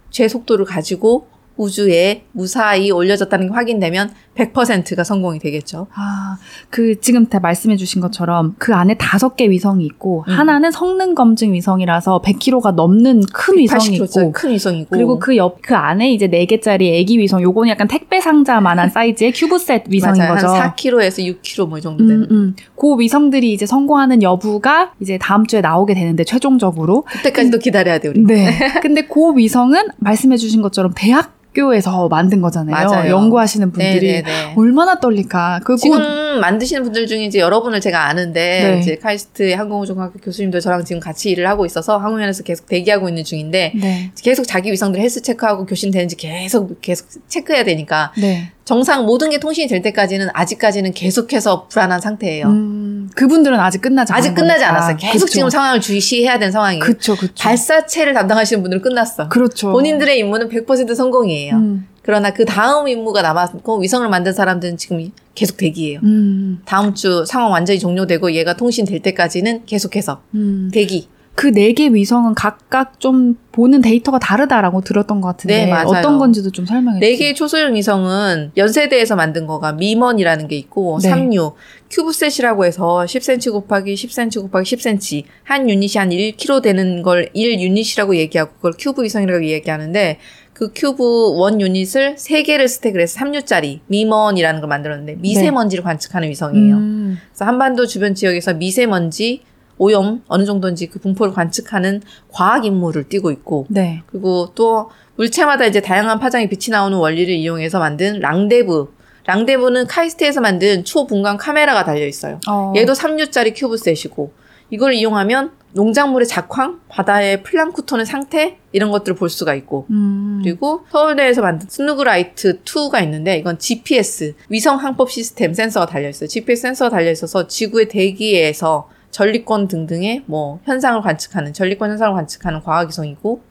[0.10, 5.88] 제 속도를 가지고 우주에 무사히 올려졌다는 게 확인되면 100%가 성공이 되겠죠.
[5.94, 6.38] 아,
[6.70, 10.34] 그 지금 다 말씀해 주신 것처럼 그 안에 다섯 개 위성이 있고 음.
[10.34, 15.76] 하나는 성능 검증 위성이라서 100kg가 넘는 큰 위성이 있고 큰 위성이고 그리고 그 옆 그
[15.76, 20.34] 안에 이제 네 개짜리 애기 위성 요거는 약간 택배 상자만한 사이즈의 CubeSat 위성인 맞아요.
[20.36, 20.48] 거죠.
[20.48, 22.24] 한 4kg에서 6kg 뭐 이 정도 되는.
[22.24, 22.56] 음, 음.
[22.76, 28.24] 그 위성들이 이제 성공하는 여부가 이제 다음 주에 나오게 되는데 최종적으로 그때까지도 기다려야 돼요, 우리.
[28.26, 28.52] 네.
[28.82, 32.88] 근데 그 위성은 말씀해 주신 것처럼 대학 학교에서 만든 거잖아요.
[32.88, 33.12] 맞아요.
[33.12, 34.08] 연구하시는 분들이.
[34.08, 34.22] 네네네.
[34.24, 34.54] 네네.
[34.58, 35.62] 얼마나 떨릴까.
[35.64, 36.40] 그 지금 곧...
[36.40, 38.80] 만드시는 분들 중에 이제 여러분을 제가 아는데 네.
[38.80, 43.74] 이제 카이스트 항공우주공학교 교수님도 저랑 지금 같이 일을 하고 있어서 항공연에서 계속 대기하고 있는 중인데
[43.76, 44.12] 네.
[44.22, 48.52] 계속 자기 위성들 헬스 체크하고 교신 되는지 계속 계속 체크해야 되니까 네.
[48.66, 52.48] 정상 모든 게 통신이 될 때까지는 아직까지는 계속해서 불안한 상태예요.
[52.48, 54.98] 음, 그분들은 아직 끝나지 아직 끝나지 않았어요.
[54.98, 55.34] 계속 그쵸.
[55.34, 56.84] 지금 상황을 주시해야 되는 상황이에요.
[56.84, 57.34] 그렇죠, 그렇죠.
[57.38, 59.28] 발사체를 담당하시는 분들은 끝났어.
[59.28, 59.72] 그렇죠.
[59.72, 61.56] 본인들의 임무는 100% 성공이에요.
[61.56, 61.88] 음.
[62.04, 66.00] 그러나 그 다음 임무가 남았고 위성을 만든 사람들은 지금 계속 대기예요.
[66.04, 66.62] 음.
[66.66, 70.70] 다음 주 상황 완전히 종료되고 얘가 통신 될 때까지는 계속해서 음.
[70.74, 71.08] 대기.
[71.36, 75.72] 그 네 개 위성은 각각 좀 보는 데이터가 다르다라고 들었던 것 같은데 네.
[75.72, 77.12] 어떤 건지도 좀 설명해 주세요.
[77.12, 81.10] 네 개의 초소형 위성은 연세대에서 만든 거가 MIMAN이라는 게 있고 네.
[81.10, 81.54] 3U
[81.90, 88.16] CubeSat이라고 해서 10cm 곱하기 10cm 곱하기 10cm 한 유닛이 한 1kg 되는 걸 1 유닛이라고
[88.16, 90.20] 얘기하고 그걸 큐브 위성이라고 얘기하는데
[90.54, 95.86] 그 큐브 one unit을 3개를 stack을 해서 3U짜리 MIMAN이라는 걸 만들었는데 미세먼지를 네.
[95.88, 96.76] 관측하는 위성이에요.
[96.76, 97.18] 음.
[97.32, 99.42] 그래서 한반도 주변 지역에서 미세먼지
[99.84, 104.02] 오염 어느 정도인지 그 분포를 관측하는 과학 임무를 띄고 있고 네.
[104.08, 108.94] 그리고 또 물체마다 이제 다양한 파장의 빛이 나오는 원리를 이용해서 만든 RANDEV
[109.26, 112.40] RANDEV는 카이스트에서 만든 초분광 카메라가 달려 있어요.
[112.48, 112.74] 어.
[112.76, 114.34] 얘도 3U짜리 CubeSat이고
[114.70, 120.42] 이걸 이용하면 농작물의 작황, 바다의 플랑크톤의 상태 이런 것들을 볼 수가 있고 음.
[120.44, 126.28] 그리고 서울대에서 만든 SNUGLITE 2가 있는데 이건 GPS 위성 항법 시스템 센서가 달려 있어요.
[126.28, 133.42] GPS 센서가 달려 있어서 지구의 대기에서 전리권 등등의 뭐 현상을 관측하는 전리권 현상을 관측하는 과학위성이고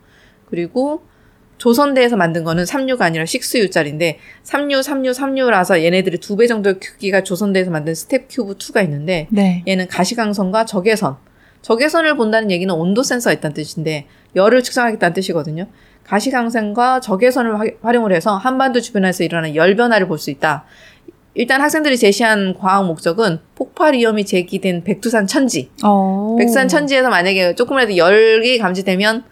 [0.50, 1.02] 그리고
[1.58, 7.70] 조선대에서 만든 거는 3U가 아니라 6U짜리인데 3U, 3U, 3U라서 얘네들이 두 배 정도의 크기가 조선대에서
[7.70, 9.62] 만든 스텝 큐브 2가 있는데 네.
[9.68, 11.16] 얘는 가시광선과 적외선
[11.62, 15.68] 적외선을 본다는 얘기는 온도 센서가 있다는 뜻인데 열을 측정하겠다는 뜻이거든요.
[16.02, 20.64] 가시광선과 적외선을 활용을 해서 한반도 주변에서 일어나는 열 변화를 볼 수 있다.
[21.34, 25.70] 일단 학생들이 제시한 과학 목적은 폭발 위험이 제기된 백두산 천지.
[25.82, 25.86] 오.
[25.86, 26.36] 어.
[26.38, 29.24] 백두산 천지에서 만약에 조금이라도 열이 감지되면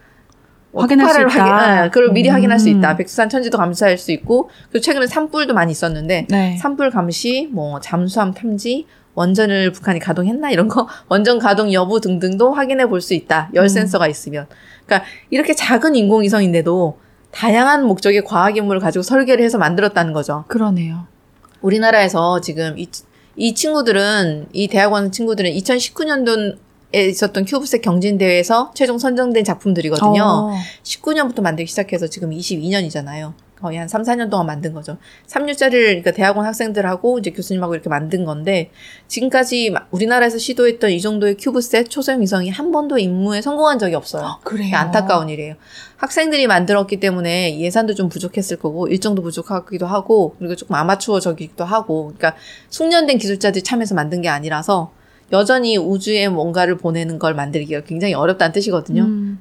[0.73, 1.45] 확인할 수 있다.
[1.45, 2.35] 확인, 네, 그걸 미리 음.
[2.35, 2.97] 확인할 수 있다.
[2.97, 6.57] 백두산 천지도 감시할 수 있고, 그리고 최근에 산불도 많이 있었는데, 네.
[6.59, 12.87] 산불 감시, 뭐 잠수함 탐지, 원전을 북한이 가동했나 이런 거 원전 가동 여부 등등도 확인해
[12.87, 13.51] 볼 수 있다.
[13.55, 13.69] 열 음.
[13.69, 14.47] 센서가 있으면.
[14.87, 16.99] 그러니까 이렇게 작은 인공위성인데도
[17.33, 20.45] 다양한 목적의 과학 임무를 가지고 설계를 해서 만들었다는 거죠.
[20.49, 21.07] 그러네요.
[21.63, 22.89] 우리나라에서 지금 이,
[23.37, 26.59] 이 친구들은 이 대학원 친구들은 2019년도에
[27.09, 30.23] 있었던 큐브셋 경진대회에서 최종 선정된 작품들이거든요.
[30.23, 30.55] 어.
[30.83, 33.33] 19년부터 만들기 시작해서 지금 22년이잖아요.
[33.61, 34.97] 거의 한 3, 4년 동안 만든 거죠.
[35.27, 38.71] 3류짜리를 그러니까 대학원 학생들하고 이제 교수님하고 이렇게 만든 건데
[39.09, 44.25] 지금까지 우리나라에서 시도했던 이 정도의 큐브셋 초소형 위성이 한 번도 임무에 성공한 적이 없어요.
[44.25, 44.77] 아, 그래요.
[44.77, 45.55] 안타까운 일이에요.
[45.97, 52.35] 학생들이 만들었기 때문에 예산도 좀 부족했을 거고 일정도 부족하기도 하고 그리고 조금 아마추어적이기도 하고 그러니까
[52.71, 54.93] 숙련된 기술자들이 참여해서 만든 게 아니라서
[55.33, 59.03] 여전히 우주에 뭔가를 보내는 걸 만들기가 굉장히 어렵다는 뜻이거든요.
[59.03, 59.39] 음.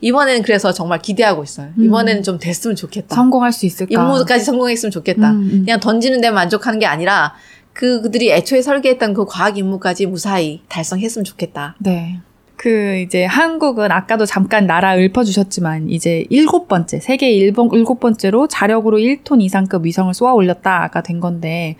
[0.00, 1.68] 이번에는 그래서 정말 기대하고 있어요.
[1.78, 1.84] 음.
[1.84, 3.14] 이번에는 좀 됐으면 좋겠다.
[3.14, 3.92] 성공할 수 있을까?
[3.92, 5.30] 임무까지 성공했으면 좋겠다.
[5.32, 5.62] 음, 음.
[5.64, 7.34] 그냥 던지는 데만 만족하는 게 아니라
[7.72, 11.76] 그 그들이 애초에 설계했던 그 과학 임무까지 무사히 달성했으면 좋겠다.
[11.78, 12.20] 네.
[12.56, 18.98] 그 이제 한국은 아까도 잠깐 나라 읊어주셨지만 이제 일곱 번째 세계 일본 일곱 번째로 자력으로
[18.98, 21.76] 1톤 이상급 위성을 쏘아 올렸다가 된 건데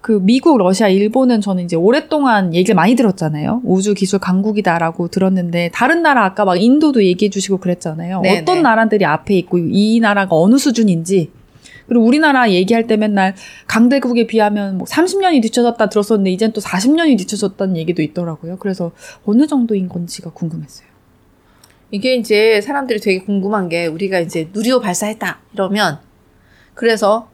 [0.00, 3.60] 그 미국, 러시아, 일본은 저는 이제 오랫동안 얘기를 많이 들었잖아요.
[3.64, 8.22] 우주 기술 강국이다라고 들었는데 다른 나라 아까 막 인도도 얘기해 주시고 그랬잖아요.
[8.22, 8.62] 네 어떤 네.
[8.62, 11.30] 나라들이 앞에 있고 이 나라가 어느 수준인지
[11.86, 13.34] 그리고 우리나라 얘기할 때 맨날
[13.66, 18.56] 강대국에 비하면 뭐 30년이 뒤쳐졌다 들었었는데 이젠 또 40년이 뒤쳐졌다는 얘기도 있더라고요.
[18.58, 18.92] 그래서
[19.26, 20.88] 어느 정도인 건지가 궁금했어요.
[21.90, 25.98] 이게 이제 사람들이 되게 궁금한 게 우리가 이제 누리호 발사했다 이러면
[26.74, 27.28] 그래서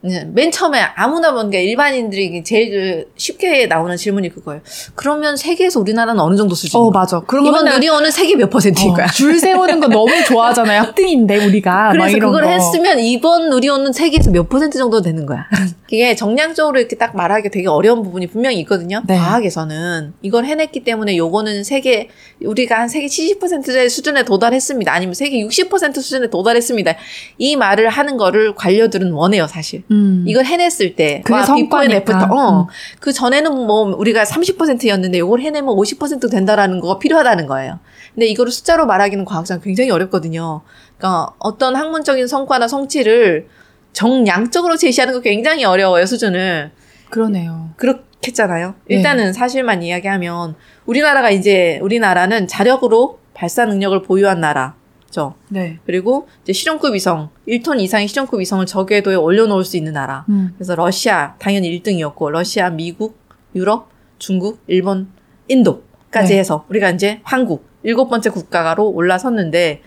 [0.00, 4.60] 맨 처음에 아무나 보는 일반인들이 제일 쉽게 나오는 질문이 그거예요.
[4.94, 6.80] 그러면 세계에서 우리나라는 어느 정도 수준?
[6.80, 7.20] 어 맞아.
[7.20, 9.06] 그런 이번 누리호는 세계 몇 퍼센트인 어, 거야?
[9.08, 10.82] 줄 세우는 거 너무 좋아하잖아요.
[10.94, 12.48] 학등인데 우리가 그래서 그걸 거.
[12.48, 15.46] 했으면 이번 누리호는 세계에서 몇 퍼센트 정도 되는 거야.
[15.90, 19.02] 이게 정량적으로 이렇게 딱 말하기 되게 어려운 부분이 분명히 있거든요.
[19.06, 19.16] 네.
[19.16, 22.08] 과학에서는 이걸 해냈기 때문에 요거는 세계
[22.44, 24.92] 우리가 한 세계 70%의 수준에 도달했습니다.
[24.92, 26.94] 아니면 세계 60% 수준에 도달했습니다.
[27.38, 29.82] 이 말을 하는 거를 관료들은 원해요, 사실.
[29.90, 30.24] 음.
[30.26, 32.28] 이걸 해냈을 때, 그게 성과니까.
[32.30, 32.66] 어, 음.
[33.00, 37.78] 그 전에는 뭐 우리가 30%였는데 이걸 해내면 50% 된다라는 거가 필요하다는 거예요.
[38.14, 40.62] 근데 이거를 숫자로 말하기는 과학상 굉장히 어렵거든요.
[40.96, 43.48] 그러니까 어떤 학문적인 성과나 성취를
[43.92, 46.70] 정량적으로 제시하는 거 굉장히 어려워요 수준을.
[47.10, 47.70] 그러네요.
[47.76, 48.74] 그렇겠잖아요.
[48.88, 48.96] 네.
[48.96, 49.32] 일단은 네.
[49.32, 54.74] 사실만 이야기하면 우리나라가 이제 우리나라는 자력으로 발사 능력을 보유한 나라.
[55.08, 55.34] 있죠.
[55.48, 55.78] 네.
[55.84, 60.24] 그리고 이제 실용급 위성, 1톤 이상의 실용급 위성을 저궤도에 올려놓을 수 있는 나라.
[60.28, 60.52] 음.
[60.56, 63.18] 그래서 러시아 당연히 1등이었고 러시아, 미국,
[63.54, 65.08] 유럽, 중국, 일본,
[65.48, 66.38] 인도까지 네.
[66.38, 69.82] 해서 우리가 이제 한국 일곱 번째 국가로 올라섰는데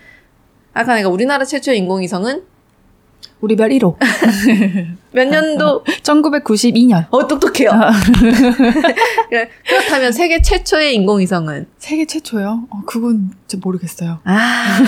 [0.74, 2.42] 아까 내가 우리나라 최초의 인공위성은
[3.42, 3.96] 우리 별 1호.
[5.10, 7.06] 몇 년도 1992년.
[7.10, 7.72] 어 똑똑해요.
[9.28, 12.68] 그래, 그렇다면 세계 최초의 인공위성은 세계 최초요?
[12.70, 14.20] 어, 그건 저 모르겠어요.
[14.24, 14.78] 아.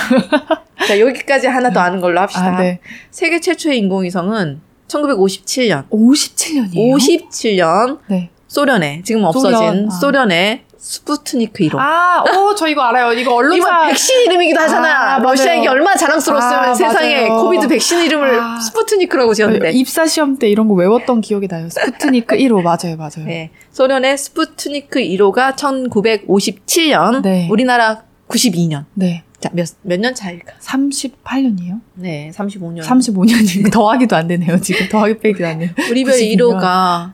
[0.87, 2.55] 자, 여기까지 하나 더 아는 걸로 합시다.
[2.55, 2.79] 아, 네.
[3.11, 5.89] 세계 최초의 인공위성은 1957년.
[5.89, 6.95] 57년이에요?
[6.95, 8.29] 57년 네.
[8.47, 9.91] 소련에 지금 없어진 소련, 아.
[9.91, 11.77] 소련의 스푸트니크 1호.
[11.79, 13.11] 아, 오, 저 이거 알아요.
[13.13, 13.87] 이거 이거 언론사.
[13.87, 15.15] 백신 이름이기도 하잖아.
[15.15, 15.67] 아, 러시아에게.
[15.67, 17.41] 얼마나 자랑스러웠으면 아, 세상에 맞아요.
[17.41, 18.59] COVID 백신 이름을 아.
[18.59, 19.71] 스푸트니크라고 지었는데.
[19.71, 21.67] 입사 시험 때 이런 거 외웠던 기억이 나요.
[21.69, 23.25] 스푸트니크 1호 맞아요, 맞아요.
[23.25, 23.49] 네.
[23.71, 27.47] 소련의 스푸트니크 1호가 1957년, 네.
[27.49, 28.85] 우리나라 92년.
[28.93, 29.23] 네.
[29.39, 30.53] 자, 몇, 몇 년 차일까?
[30.61, 31.81] 38년이에요?
[31.95, 32.83] 네, 35년.
[32.83, 34.61] 35년이고 더하기도 안 되네요.
[34.61, 35.69] 지금 더하기 빼기도 안 돼요.
[35.89, 36.49] 우리별 92 년.
[36.59, 37.11] 1호가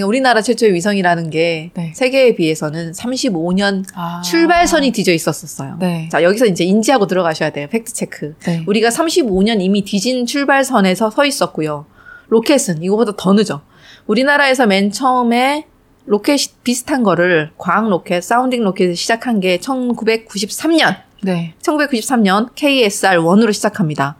[0.00, 1.92] 우리나라 최초의 위성이라는 게 네.
[1.94, 4.22] 세계에 비해서는 35년 아.
[4.22, 5.76] 출발선이 뒤져 있었었어요.
[5.78, 6.08] 네.
[6.10, 7.66] 자, 여기서 이제 인지하고 들어가셔야 돼요.
[7.70, 8.34] fact check.
[8.44, 8.64] 네.
[8.66, 11.84] 우리가 35년 이미 뒤진 출발선에서 서 있었고요.
[12.28, 13.62] 로켓은 이거보다 더 늦어.
[14.06, 15.66] 우리나라에서 맨 처음에
[16.06, 20.96] 로켓 비슷한 거를 과학 로켓, sounding 로켓을 시작한 게 1993년.
[21.22, 21.54] 네.
[21.62, 24.16] 1993년 KSR-1으로 시작합니다.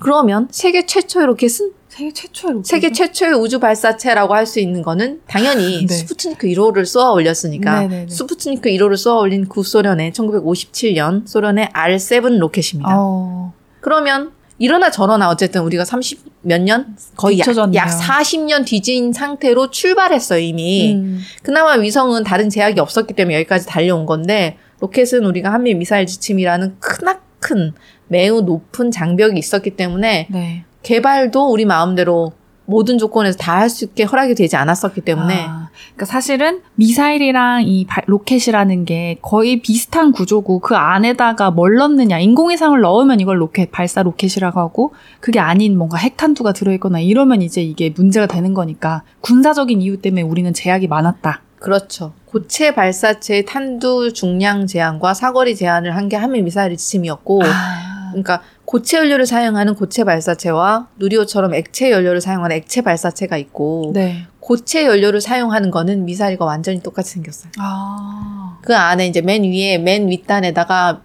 [0.00, 2.66] 그러면 세계 최초의 로켓은 세계 최초의 로켓.
[2.66, 5.94] 세계 최초의 우주 발사체라고 할 수 있는 거는 당연히 네.
[5.94, 8.08] 스푸트니크 1호를 쏘아 올렸으니까 네네네.
[8.08, 12.90] 스푸트니크 1호를 쏘아 올린 구소련의 1957년 소련의 R7 로켓입니다.
[12.92, 13.52] 어.
[13.80, 17.78] 그러면 이러나 저러나 어쨌든 우리가 30 몇 년 거의 약, 뒤쳐졌네요.
[17.80, 20.94] 약 40년 뒤진 상태로 출발했어요 이미.
[20.94, 21.20] 음.
[21.42, 27.72] 그나마 위성은 다른 제약이 없었기 때문에 여기까지 달려온 건데 로켓은 우리가 한미 미사일 지침이라는 크나큰
[28.08, 30.64] 매우 높은 장벽이 있었기 때문에 네.
[30.84, 32.32] 개발도 우리 마음대로
[32.66, 37.84] 모든 조건에서 다 할 수 있게 허락이 되지 않았었기 때문에 아, 그러니까 사실은 미사일이랑 이
[37.86, 44.02] 발- 로켓이라는 게 거의 비슷한 구조고 그 안에다가 뭘 넣느냐 인공위성을 넣으면 이걸 로켓 발사
[44.02, 50.00] 로켓이라고 하고 그게 아닌 뭔가 핵탄두가 들어있거나 이러면 이제 이게 문제가 되는 거니까 군사적인 이유
[50.00, 51.42] 때문에 우리는 제약이 많았다.
[51.58, 52.12] 그렇죠.
[52.26, 58.98] 고체 발사체의 탄두 중량 제한과 사거리 제한을 한 게 한미 미사일 지침이었고 아, 그러니까 고체
[58.98, 64.26] 연료를 사용하는 고체 발사체와 누리호처럼 액체 연료를 사용하는 액체 발사체가 있고 네.
[64.40, 67.52] 고체 연료를 사용하는 거는 미사일과 완전히 똑같이 생겼어요.
[67.58, 71.02] 아, 그 안에 이제 맨 위에 맨 윗단에다가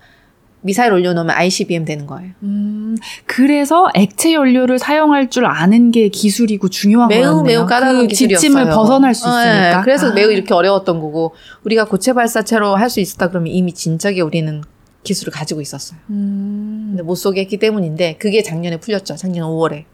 [0.62, 2.32] 미사일 올려놓으면 ICBM 되는 거예요.
[2.44, 7.44] 음, 그래서 액체 연료를 사용할 줄 아는 게 기술이고 중요한 매우 거였네요.
[7.44, 8.40] 매우 까다로운 그 기술이었어요.
[8.42, 9.80] 지침을 벗어날 수 어, 있으니까.
[9.80, 9.82] 예.
[9.84, 10.14] 그래서 아.
[10.14, 14.62] 매우 이렇게 어려웠던 거고 우리가 고체 발사체로 할 수 있었다 그러면 이미 진작에 우리는
[15.04, 16.00] 기술을 가지고 있었어요.
[16.10, 16.88] 음.
[16.90, 19.16] 근데 못 쏘게 했기 때문인데 그게 작년에 풀렸죠.
[19.16, 19.86] 작년 5월에.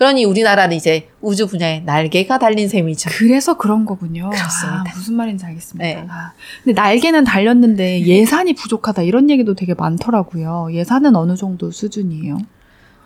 [0.00, 3.10] 그러니 우리나라는 이제 우주 분야에 날개가 달린 셈이죠.
[3.12, 4.30] 그래서 그런 거군요.
[4.30, 4.84] 그렇습니다.
[4.88, 5.84] 아, 무슨 말인지 알겠습니다.
[5.84, 6.06] 네.
[6.08, 6.32] 아,
[6.64, 10.68] 근데 날개는 달렸는데 예산이 부족하다 이런 얘기도 되게 많더라고요.
[10.72, 12.38] 예산은 어느 정도 수준이에요?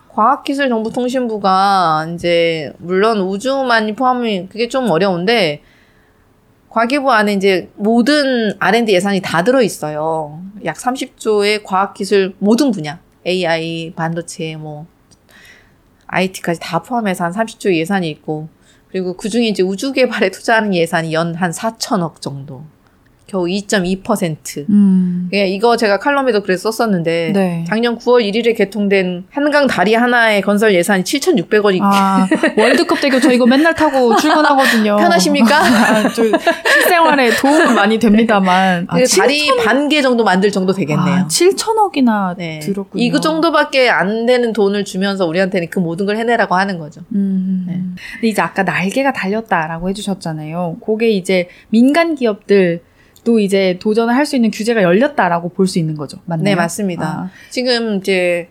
[0.07, 5.63] 과학기술정보통신부가 이제 물론 우주만이 포함이 그게 좀 어려운데
[6.75, 10.41] 과기부 안에 이제 모든 R&D 예산이 다 들어 있어요.
[10.65, 14.85] 약 30조의 과학기술 모든 분야, AI, 반도체, 뭐
[16.07, 18.49] IT까지 다 포함해서 한 30조 예산이 있고
[18.89, 22.65] 그리고 그 중에 이제 우주 개발에 투자하는 예산이 연 한 4천억 정도.
[23.35, 24.69] 겨우 2.2%.
[24.69, 25.29] 음.
[25.33, 27.65] 예, 이거 제가 칼럼에도 그래서 썼었는데 네.
[27.67, 32.25] 작년 9월 1일에 개통된 한강 다리 하나의 건설 예산이 7,600원이 아,
[32.57, 34.95] 월드컵 대교 저 이거 맨날 타고 출근하거든요.
[34.97, 35.59] 편하십니까?
[35.59, 38.87] 아, 저 실생활에 도움은 많이 됩니다만.
[38.87, 41.15] 아, 그 다리 7천 반개 정도 만들 정도 되겠네요.
[41.15, 42.59] 아, 7천억이나 네.
[42.59, 43.03] 들었군요.
[43.03, 47.01] 이그 정도밖에 안 되는 돈을 주면서 우리한테는 그 모든 걸 해내라고 하는 거죠.
[47.13, 47.65] 음.
[47.67, 47.81] 네.
[48.13, 50.77] 근데 이제 아까 날개가 달렸다라고 해주셨잖아요.
[50.85, 52.81] 그게 이제 민간 기업들
[53.25, 56.19] 도 이제 도전을 할 수 있는 규제가 열렸다라고 볼 수 있는 거죠.
[56.25, 56.43] 맞나요?
[56.45, 57.05] 네, 맞습니다.
[57.05, 58.47] 아, 지금 이제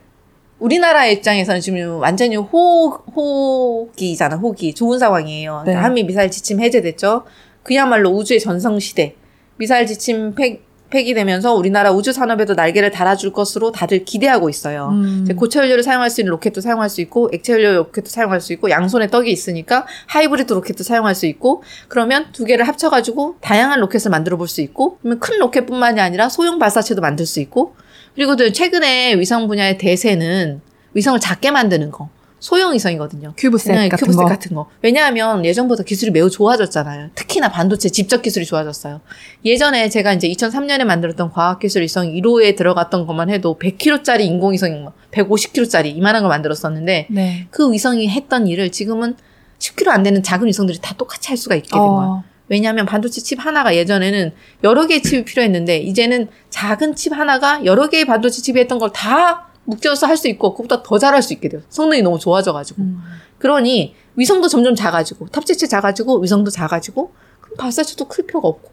[0.59, 4.75] 우리나라 입장에서는 지금 완전히 호, 호기잖아, 호기.
[4.75, 5.63] 좋은 상황이에요.
[5.65, 5.73] 네.
[5.75, 7.25] 한미 미사일 지침 해제됐죠.
[7.63, 9.15] 그야말로 우주의 전성시대.
[9.57, 10.61] 미사일 지침 폐,
[10.95, 14.91] 폐기되면서 우리나라 우주 산업에도 날개를 달아줄 것으로 다들 기대하고 있어요.
[14.93, 15.27] 음.
[15.37, 18.71] 고체 연료를 사용할 수 있는 로켓도 사용할 수 있고 액체 연료 로켓도 사용할 수 있고
[18.71, 24.37] 양손에 떡이 있으니까 하이브리드 로켓도 사용할 수 있고 그러면 두 개를 합쳐가지고 다양한 로켓을 만들어
[24.37, 27.75] 볼 수 있고 그러면 큰 로켓뿐만이 아니라 소형 발사체도 만들 수 있고
[28.15, 30.61] 그리고 또 최근에 위성 분야의 대세는
[30.93, 32.11] 위성을 작게 만드는 거
[32.45, 33.33] 소형 위성이거든요.
[33.39, 34.27] 큐브셋 네, 같은 큐브셋 거.
[34.29, 34.67] 같은 거.
[34.83, 37.09] 왜냐하면 예전보다 기술이 매우 좋아졌잖아요.
[37.15, 39.01] 특히나 반도체 집적 기술이 좋아졌어요.
[39.47, 46.23] 예전에 제가 이제 2003년에 만들었던 과학기술 위성 1호에 들어갔던 것만 해도 100kg짜리 인공위성, 150kg짜리 이만한
[46.23, 47.47] 걸 만들었었는데 네.
[47.51, 49.17] 그 위성이 했던 일을 지금은
[49.59, 52.11] 10kg 안 되는 작은 위성들이 다 똑같이 할 수가 있게 된 거예요.
[52.11, 54.33] 어, 왜냐하면 반도체 칩 하나가 예전에는
[54.65, 59.49] 여러 개의 칩이 필요했는데 이제는 작은 칩 하나가 여러 개의 반도체 칩이 했던 걸 다
[59.65, 61.63] 묶여서 할 수 있고 그것보다 더 잘할 수 있게 돼요.
[61.69, 62.83] 성능이 너무 좋아져가지고.
[62.83, 62.99] 음.
[63.39, 68.71] 그러니 위성도 점점 작아지고 탑재체 작아지고 위성도 작아지고 그럼 발사체도 클 필요가 없고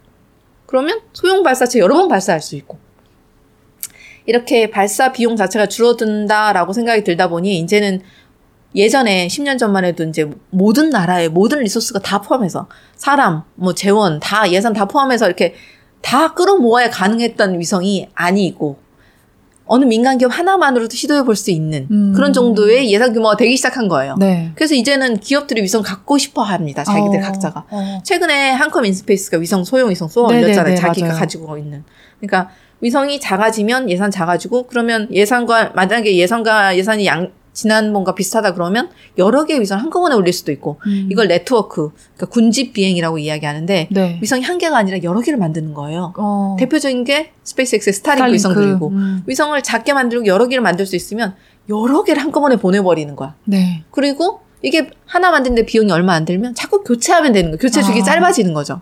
[0.65, 2.77] 그러면 소형 발사체 여러 번 발사할 수 있고
[4.25, 8.01] 이렇게 발사 비용 자체가 줄어든다라고 생각이 들다 보니 이제는
[8.75, 14.49] 예전에 10년 전만 해도 이제 모든 나라의 모든 resource가 다 포함해서 사람, 뭐 재원 다
[14.51, 15.56] 예산 다 포함해서 이렇게
[16.01, 18.77] 다 끌어모아야 가능했던 위성이 아니고
[19.72, 22.12] 어느 민간 기업 하나만으로도 시도해 볼 수 있는 음.
[22.14, 24.16] 그런 정도의 예산 규모가 되기 시작한 거예요.
[24.20, 24.52] 네.
[24.56, 26.84] 그래서 이제는 기업들이 위성 갖고 싶어 합니다.
[26.84, 27.64] 자기들 어, 각자가.
[27.70, 28.02] 어.
[28.04, 30.76] 최근에 한컴 인스페이스가 위성 소형 위성 쏘아 올렸잖아요.
[30.76, 31.20] 자기가 맞아요.
[31.20, 31.84] 가지고 있는.
[32.20, 32.50] 그러니까
[32.82, 39.60] 위성이 작아지면 예산 작아지고 그러면 예산과 만약에 예산과 예산이 양 지난번과 비슷하다 그러면 여러 개의
[39.60, 41.10] 위성을 한꺼번에 올릴 수도 있고 음.
[41.12, 44.20] 이걸 네트워크 그러니까 군집 비행이라고 이야기하는데 네.
[44.22, 46.14] 위성이 한 개가 아니라 여러 개를 만드는 거예요.
[46.18, 46.56] 어.
[46.60, 48.62] 대표적인 게 스페이스X의 스타링크, 스타링크.
[48.62, 49.24] 위성들이고 음.
[49.28, 51.36] 위성을 작게 만들고 여러 개를 만들 수 있으면
[51.70, 53.36] 여러 개를 한꺼번에 보내버리는 거야.
[53.46, 53.84] 네.
[53.92, 57.58] 그리고 이게 하나 만드는데 비용이 얼마 안 들면 자꾸 교체하면 되는 거예요.
[57.60, 58.04] 교체 주기 아.
[58.04, 58.82] 짧아지는 거죠.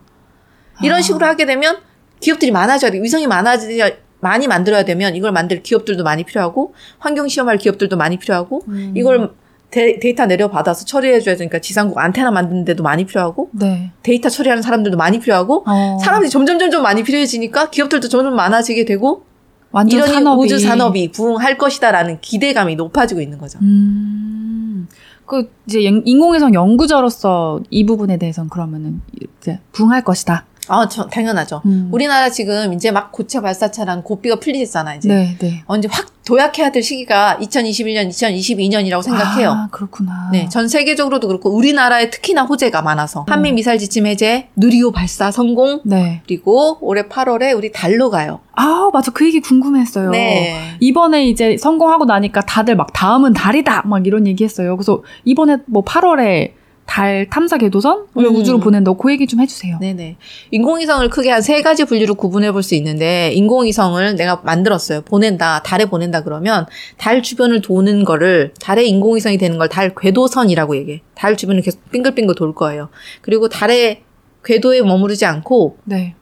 [0.83, 1.01] 이런 아.
[1.01, 1.77] 식으로 하게 되면
[2.19, 3.01] 기업들이 많아져야 돼.
[3.01, 8.63] 위성이 많아져야 많이 만들어야 되면 이걸 만들 기업들도 많이 필요하고 환경 시험할 기업들도 많이 필요하고
[8.67, 8.93] 음.
[8.95, 9.31] 이걸
[9.71, 13.91] 데, 데이터 내려받아서 처리해줘야 되니까 지상국 안테나 만드는 데도 많이 필요하고 네.
[14.01, 15.97] 데이터 처리하는 사람들도 많이 필요하고 어.
[16.03, 19.23] 사람들이 점점 점점 많이 필요해지니까 기업들도 점점 많아지게 되고
[19.71, 23.59] 완전 이런 산업이 우주 산업이 부흥할 것이다라는 기대감이 높아지고 있는 거죠.
[23.61, 24.87] 음.
[25.27, 29.01] 그 이제 연- 인공위성 연구자로서 이 부분에 대해서는 그러면은
[29.39, 30.45] 이제 부흥할 것이다.
[30.69, 31.61] 아, 저, 당연하죠.
[31.65, 31.89] 음.
[31.91, 35.09] 우리나라 지금 이제 막 고체 발사체랑 고삐가 풀리잖아, 이제.
[35.09, 35.63] 네, 네.
[35.67, 39.49] 어, 이제 확 도약해야 될 시기가 2021년, 2022년이라고 생각해요.
[39.49, 40.29] 아, 그렇구나.
[40.31, 45.81] 네, 전 세계적으로도 그렇고 우리나라에 특히나 호재가 많아서 한미 미사일 지침 해제, 누리호 발사 성공,
[45.85, 46.21] 네.
[46.27, 48.41] 그리고 올해 8월에 우리 달로 가요.
[48.53, 49.11] 아, 맞아.
[49.11, 50.11] 그 얘기 궁금했어요.
[50.11, 50.75] 네.
[50.79, 54.77] 이번에 이제 성공하고 나니까 다들 막 다음은 달이다 막 이런 얘기 했어요.
[54.77, 56.58] 그래서 이번에 뭐 8월에
[56.89, 58.35] 달 탐사 궤도선 을 음.
[58.35, 59.77] 우주로 보낸다고 그 얘기 좀 해주세요.
[59.79, 60.15] 네네.
[60.49, 65.01] 인공위성을 크게 한 세 가지 분류로 구분해 볼 수 있는데, 인공위성을 내가 만들었어요.
[65.01, 66.65] 보낸다, 달에 보낸다 그러면,
[66.97, 71.01] 달 주변을 도는 거를, 달의 인공위성이 되는 걸 달 궤도선이라고 얘기해.
[71.13, 72.89] 달 주변을 계속 빙글빙글 돌 거예요.
[73.21, 74.01] 그리고 달의
[74.43, 76.15] 궤도에 머무르지 않고, 네,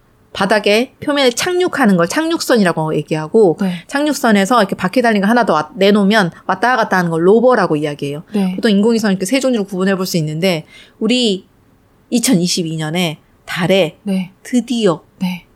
[0.47, 5.71] 바닥에 표면에 착륙하는 걸 착륙선이라고 얘기하고, 네, 착륙선에서 이렇게 바퀴 달린 거 하나 더 와-
[5.73, 8.21] 내놓으면 왔다 갔다 하는 걸 로버라고 이야기해요.
[8.35, 8.53] 네.
[8.55, 10.65] 보통 인공위성 이렇게 세 종류로 구분해 볼 수 있는데,
[10.99, 11.47] 우리
[12.13, 15.47] 2022년에 달에 네, 드디어 네.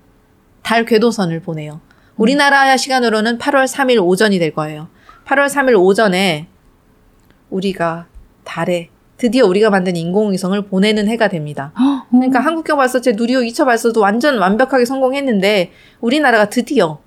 [0.64, 1.80] 달 궤도선을 보내요.
[2.18, 4.88] 우리나라 시간으로는 8월 3일 오전이 될 거예요.
[5.28, 6.48] 8월 3일 오전에
[7.52, 8.08] 우리가
[8.46, 8.90] 달에
[9.22, 11.72] 드디어 우리가 만든 인공위성을 보내는 해가 됩니다.
[11.80, 12.42] 헉, 그러니까 어.
[12.42, 17.00] 한국형 발사체 누리호 2차 발사도 완전 완벽하게 성공했는데 우리나라가 드디어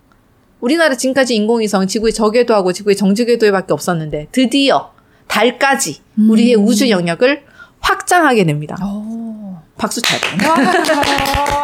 [0.61, 4.93] 우리나라 지금까지 인공위성 지구의 저궤도하고 지구의 정지궤도에밖에 없었는데 드디어
[5.27, 6.31] 달까지 음.
[6.31, 7.43] 우리의 우주 영역을
[7.81, 8.77] 확장하게 됩니다.
[8.81, 9.57] 오.
[9.77, 10.21] 박수 잘.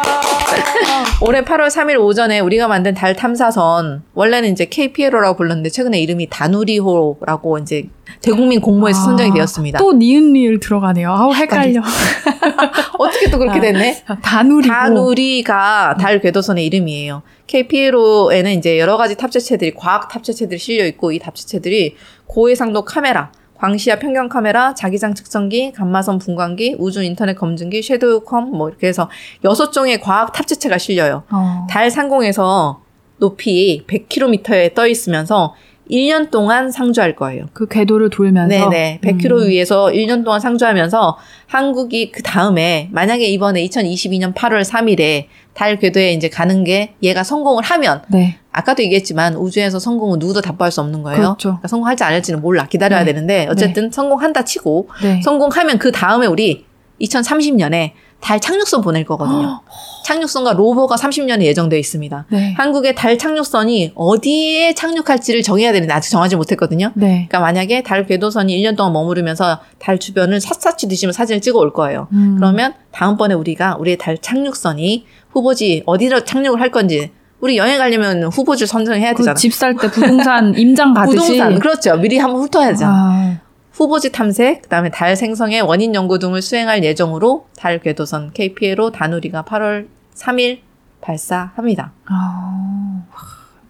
[1.21, 7.59] 올해 8월 3일 오전에 우리가 만든 달 탐사선 원래는 이제 KPLO라고 불렀는데 최근에 이름이 다누리호라고
[7.59, 7.89] 이제
[8.21, 9.79] 대국민 공모에서 아, 선정이 되었습니다.
[9.79, 11.11] 또 니은 리을 들어가네요.
[11.11, 11.81] 아우 헷갈려.
[12.97, 14.03] 어떻게 또 그렇게 됐네?
[14.21, 14.73] 다누리고.
[14.73, 17.21] 다누리가 달 궤도선의 이름이에요.
[17.47, 21.95] KPLO에는 이제 여러 가지 탑재체들이 과학 탑재체들이 실려 있고 이 탑재체들이
[22.27, 28.87] 고해상도 카메라, 광시야 평경 카메라, 자기장 측정기, 감마선 분광기, 우주 인터넷 검증기, 섀도우컴 뭐 이렇게
[28.87, 29.07] 해서
[29.43, 31.23] 여섯 종의 과학 탑재체가 실려요.
[31.31, 31.67] 어.
[31.69, 32.81] 달 상공에서
[33.19, 35.53] 높이 100km에 떠 있으면서
[35.91, 37.45] 1년 동안 상주할 거예요.
[37.53, 38.69] 그 궤도를 돌면서.
[38.69, 38.99] 네네.
[39.03, 39.47] 100km 음.
[39.49, 46.29] 위에서 1년 동안 상주하면서 한국이 그 다음에 만약에 이번에 2022년 8월 3일에 달 궤도에 이제
[46.29, 48.37] 가는 게 얘가 성공을 하면 네.
[48.51, 51.17] 아까도 얘기했지만 우주에서 성공은 누구도 답할 수 없는 거예요.
[51.21, 51.49] 그렇죠.
[51.49, 52.67] 그러니까 성공할지 안 할지는 몰라.
[52.67, 53.13] 기다려야 네.
[53.13, 55.21] 되는데 어쨌든 성공한다 치고 네.
[55.23, 56.65] 성공하면 그 다음에 우리
[56.99, 59.61] 2030년에 달 착륙선 보낼 거거든요.
[60.05, 62.25] 착륙선과 로버가 30년에 예정되어 있습니다.
[62.29, 62.53] 네.
[62.57, 66.91] 한국의 달 착륙선이 어디에 착륙할지를 정해야 되는데 아직 정하지 못했거든요.
[66.95, 67.27] 네.
[67.29, 72.07] 그러니까 만약에 달 궤도선이 1년 동안 머무르면서 달 주변을 샅샅이 뒤지면 사진을 찍어 올 거예요.
[72.11, 72.35] 음.
[72.37, 77.11] 그러면 다음번에 우리가 우리의 달 착륙선이 후보지 어디로 착륙을 할 건지
[77.41, 79.33] 우리 여행 가려면 후보지를 선정해야 되잖아.
[79.33, 81.17] 그 집 살 때 부동산 임장 가듯이.
[81.17, 81.97] 부동산 그렇죠.
[81.97, 82.93] 미리 한번 훑어야 되잖아.
[82.93, 83.39] 아,
[83.73, 89.87] 후보지 탐색, 그다음에 달 생성의 원인 연구 등을 수행할 예정으로 달 궤도선 KPLO 다누리가 8월
[90.15, 90.59] 3일
[91.01, 91.91] 발사합니다.
[92.05, 93.01] 아,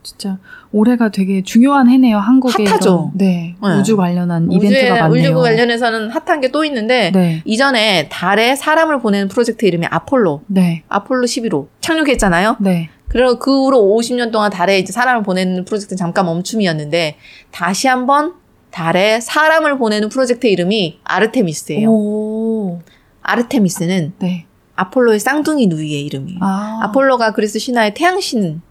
[0.04, 0.38] 진짜
[0.74, 2.18] 올해가 되게 중요한 해네요.
[2.18, 3.12] 한국에 핫하죠.
[3.16, 3.80] 이런, 네, 네.
[3.80, 5.30] 우주 관련한 우주에, 이벤트가 많네요.
[5.32, 10.84] 우주 관련해서는 핫한 게 또 있는데 네, 이전에 달에 사람을 보내는 프로젝트 이름이 아폴로, 네,
[10.90, 12.58] 아폴로 11호 착륙했잖아요.
[12.60, 12.90] 네.
[13.12, 17.18] 그리고 그 후로 50년 동안 달에 이제 사람을 보내는 프로젝트는 잠깐 멈춤이었는데
[17.52, 18.36] 다시 한번
[18.72, 21.90] 달에 사람을 보내는 프로젝트 이름이 아르테미스예요.
[21.90, 22.80] 오,
[23.22, 24.46] 아르테미스는 네.
[24.76, 26.40] 아폴로의 쌍둥이 누이의 이름이에요.
[26.42, 28.62] 아, 아폴로가 그리스 신화의 태양신,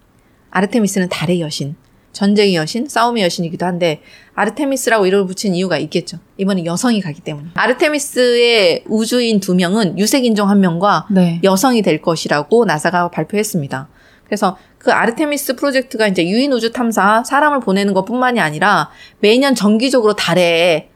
[0.50, 1.76] 아르테미스는 달의 여신,
[2.12, 4.00] 전쟁의 여신, 싸움의 여신이기도 한데
[4.34, 6.18] 아르테미스라고 이름을 붙인 이유가 있겠죠.
[6.38, 7.48] 이번에 여성이 가기 때문에.
[7.52, 11.40] 아르테미스의 우주인 두 명은 유색 인종 한 명과 네.
[11.44, 13.88] 여성이 될 것이라고 나사가 발표했습니다.
[14.30, 20.88] 그래서 그 아르테미스 프로젝트가 이제 유인 우주 탐사 사람을 보내는 것뿐만이 아니라 매년 정기적으로 달에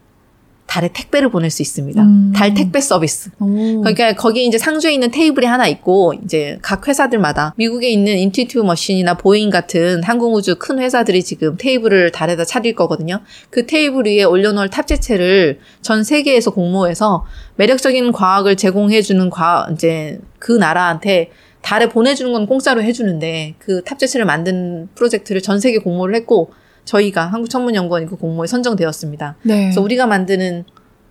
[0.67, 2.03] 달에 택배를 보낼 수 있습니다.
[2.03, 2.33] 음.
[2.35, 3.31] 달 택배 서비스.
[3.39, 8.63] 오, 그러니까 거기 이제 상주해 있는 테이블이 하나 있고 이제 각 회사들마다 미국에 있는 인투이티브
[8.63, 13.21] 머신이나 보잉 같은 항공우주 큰 회사들이 지금 테이블을 달에다 차릴 거거든요.
[13.51, 17.27] 그 테이블 위에 올려놓을 탑재체를 전 세계에서 공모해서
[17.57, 21.31] 매력적인 과학을 제공해주는 과 이제 그 나라한테
[21.65, 26.51] 달에 보내주는 건 공짜로 해주는데 그 탑재체를 만든 프로젝트를 전 세계 공모를 했고
[26.85, 29.37] 저희가 한국천문연구원이 그 공모에 선정되었습니다.
[29.43, 29.63] 네.
[29.65, 30.65] 그래서 우리가 만드는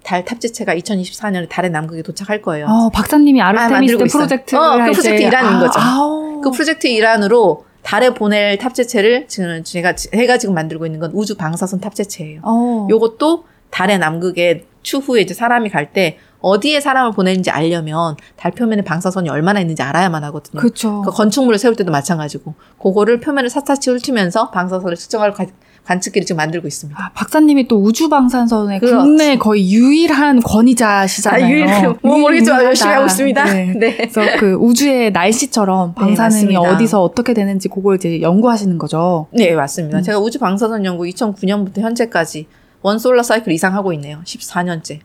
[0.04, 2.68] 달 탑재체가 2024년에 달의 남극에 도착할 거예요.
[2.70, 4.20] 아, 박사님이 아르테미스 만들고 있어요.
[4.28, 5.80] 프로젝트를 어, 그할 프로젝트 때- 일환인 아, 거죠.
[5.80, 6.42] 아우.
[6.42, 11.80] 그 프로젝트 일환으로 달에 보낼 탑재체를 지금 제가 제가 지금 만들고 있는 건 우주 방사선
[11.80, 12.42] 탑재체예요.
[12.44, 12.88] 어.
[12.92, 19.30] 요것도 달의 남극에 추후에 이제 사람이 갈 때 어디에 사람을 보내는지 알려면 달 표면에 방사선이
[19.30, 20.60] 얼마나 있는지 알아야만 하거든요.
[20.62, 21.02] 그 그렇죠.
[21.04, 25.48] 건축물을 세울 때도 마찬가지고 그거를 표면을 샅샅이 훑으면서 방사선을 측정할 관-
[25.86, 27.02] 관측기를 지금 만들고 있습니다.
[27.02, 28.96] 아, 박사님이 또 우주 방사선의 그렇지.
[28.96, 31.98] 국내 거의 유일한 권위자시잖아요.
[32.04, 32.66] 뭐 모르겠지만 유일하다.
[32.68, 33.44] 열심히 하고 있습니다.
[33.46, 33.74] 네.
[33.80, 33.96] 네.
[33.98, 36.62] 그래서 그 우주의 날씨처럼 네, 방사능이 맞습니다.
[36.62, 39.28] 어디서 어떻게 되는지 그걸 이제 연구하시는 거죠.
[39.32, 39.98] 네, 맞습니다.
[40.00, 40.04] 음.
[40.04, 42.48] 제가 우주 방사선 연구 2009년부터 현재까지
[42.82, 44.20] 원 솔라 사이클 이상 하고 있네요.
[44.26, 45.00] 14년째.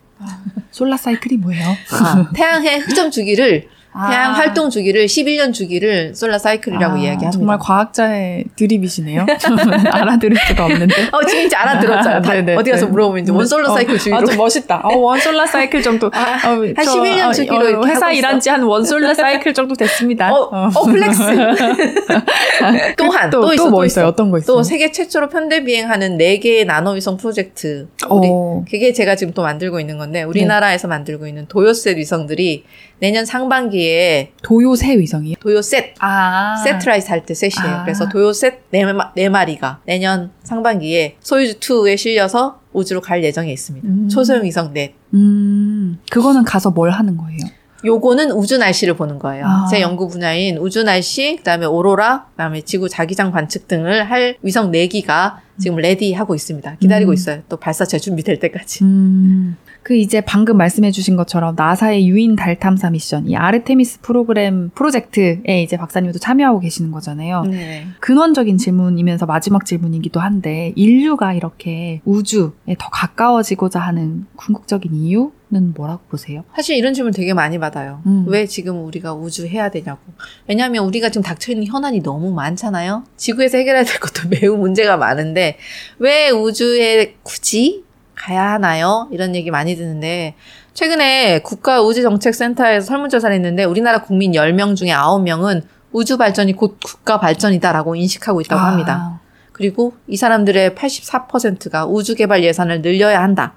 [0.71, 1.77] 솔라 사이클이 뭐예요?
[1.93, 4.35] 아, 태양의 흐점 주기를 태양 아.
[4.35, 7.31] 활동 주기를 11년 주기를 솔라 사이클이라고 아, 이야기합니다.
[7.31, 9.27] 정말 과학자의 드립이시네요.
[9.91, 10.95] 알아들을 수가 없는데.
[11.11, 12.23] 어, 지금 이제 알아들었잖아요.
[12.23, 12.93] 다 네네, 어디 가서 네.
[12.93, 14.17] 물어보면 이제 one solar 어, 사이클 주기로.
[14.17, 14.81] 아, 좀 멋있다.
[14.85, 16.11] 어, one solar cycle 정도.
[16.15, 18.13] 아, 어, 한 저, 11년 어, 주기로 어, 회사.
[18.13, 20.33] 일한 지 한 one solar cycle 정도 됐습니다.
[20.33, 21.23] 어, 어, flex.
[22.97, 24.05] 또한, 또, 또 있어, 또 뭐 또 있어요?
[24.05, 24.09] 있어.
[24.09, 24.57] 어떤 거 있어요?
[24.57, 27.89] 또 세계 최초로 편대 비행하는 4개의 나노 위성 프로젝트.
[28.09, 28.15] 어.
[28.17, 28.29] 우리
[28.71, 32.65] 그게 제가 지금 또 만들고 있는 건데 우리나라에서 만들고 있는 도요셋 위성들이
[33.01, 35.37] 내년 상반기 에 도요새 위성이요?
[35.41, 36.57] 도요 셋 아.
[36.65, 37.77] satellite 할때 sat이에요.
[37.79, 37.85] 아.
[37.85, 43.53] 그래서 도요 셋 네, 마- 네 마리가 내년 상반기에 소유즈 2에 실려서 우주로 갈 예정에
[43.53, 43.87] 있습니다.
[43.89, 44.09] 음.
[44.09, 44.95] 초소형 위성 넷.
[45.15, 47.39] 음, 그거는 가서 뭘 하는 거예요?
[47.85, 49.47] 요거는 우주 날씨를 보는 거예요.
[49.47, 49.67] 아.
[49.71, 55.37] 제 연구 분야인 우주 날씨, 그다음에 오로라, 그다음에 지구 자기장 관측 등을 할 위성 4기가
[55.61, 56.77] 지금 ready하고 있습니다.
[56.81, 57.15] 기다리고 음.
[57.15, 57.43] 있어요.
[57.49, 58.83] 또 발사 재준비될 때까지.
[58.85, 64.71] 음, 그 이제 방금 말씀해 주신 것처럼 나사의 유인 달 탐사 미션, 이 아르테미스 프로그램
[64.75, 67.45] 프로젝트에 이제 박사님도 참여하고 계시는 거잖아요.
[67.45, 67.87] 네.
[68.01, 76.03] 근원적인 질문이면서 마지막 질문이기도 한데 인류가 이렇게 우주에 더 가까워지고자 하는 궁극적인 이유 는 뭐라고
[76.11, 76.45] 보세요?
[76.55, 78.03] 사실 이런 질문 되게 많이 받아요.
[78.05, 78.27] 음.
[78.29, 79.99] 왜 지금 우리가 우주 해야 되냐고.
[80.47, 83.05] 왜냐하면 우리가 지금 닥쳐있는 현안이 너무 많잖아요.
[83.17, 85.57] 지구에서 해결해야 될 것도 매우 문제가 많은데
[85.99, 87.88] 왜 우주에 굳이
[88.19, 89.09] 가야 하나요?
[89.11, 90.35] 이런 얘기 많이 듣는데
[90.75, 95.63] 최근에 국가우주정책센터에서 설문조사를 했는데 우리나라 국민 10명 중에 9명은
[95.93, 99.21] 우주 발전이 곧 국가 발전이다라고 인식하고 있다고 합니다.
[99.53, 103.55] 그리고 이 사람들의 84%가 우주 개발 예산을 늘려야 한다.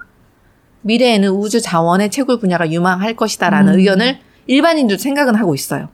[0.80, 3.78] 미래에는 우주 자원의 채굴 분야가 유망할 것이다라는 음.
[3.78, 5.88] 의견을 일반인도 생각은 하고 있어요.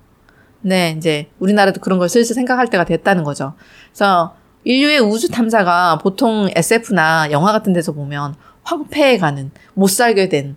[0.60, 3.54] 네, 이제 우리나라도 그런 걸 슬슬 생각할 때가 됐다는 거죠.
[3.90, 8.34] 그래서 인류의 우주 탐사가 보통 SF나 영화 같은 데서 보면
[8.68, 10.56] 황폐해가는 못 살게 된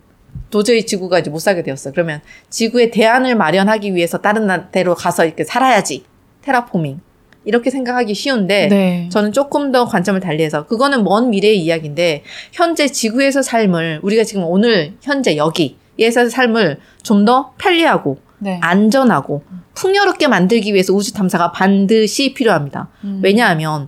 [0.49, 1.91] 도저히 지구가 이제 못 살게 되었어.
[1.91, 6.03] 그러면 지구의 대안을 마련하기 위해서 다른 데로 가서 이렇게 살아야지.
[6.41, 6.99] 테라포밍.
[7.43, 9.09] 이렇게 생각하기 쉬운데 네.
[9.11, 14.93] 저는 조금 더 관점을 달리해서 그거는 먼 미래의 이야기인데 현재 지구에서 삶을 우리가 지금 오늘
[15.01, 18.59] 현재 여기에서 삶을 좀 더 편리하고 네.
[18.61, 19.43] 안전하고
[19.73, 22.89] 풍요롭게 만들기 위해서 우주 탐사가 반드시 필요합니다.
[23.05, 23.21] 음.
[23.23, 23.87] 왜냐하면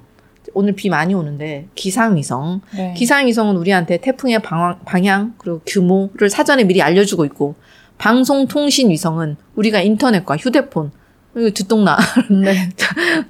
[0.53, 2.93] 오늘 비 많이 오는데 기상위성 네.
[2.95, 7.55] 기상위성은 우리한테 태풍의 방황, 방향 그리고 규모를 사전에 미리 알려주고 있고
[7.97, 10.91] 방송통신위성은 우리가 인터넷과 휴대폰
[11.33, 11.97] 그리고 듣동나
[12.29, 12.69] 네.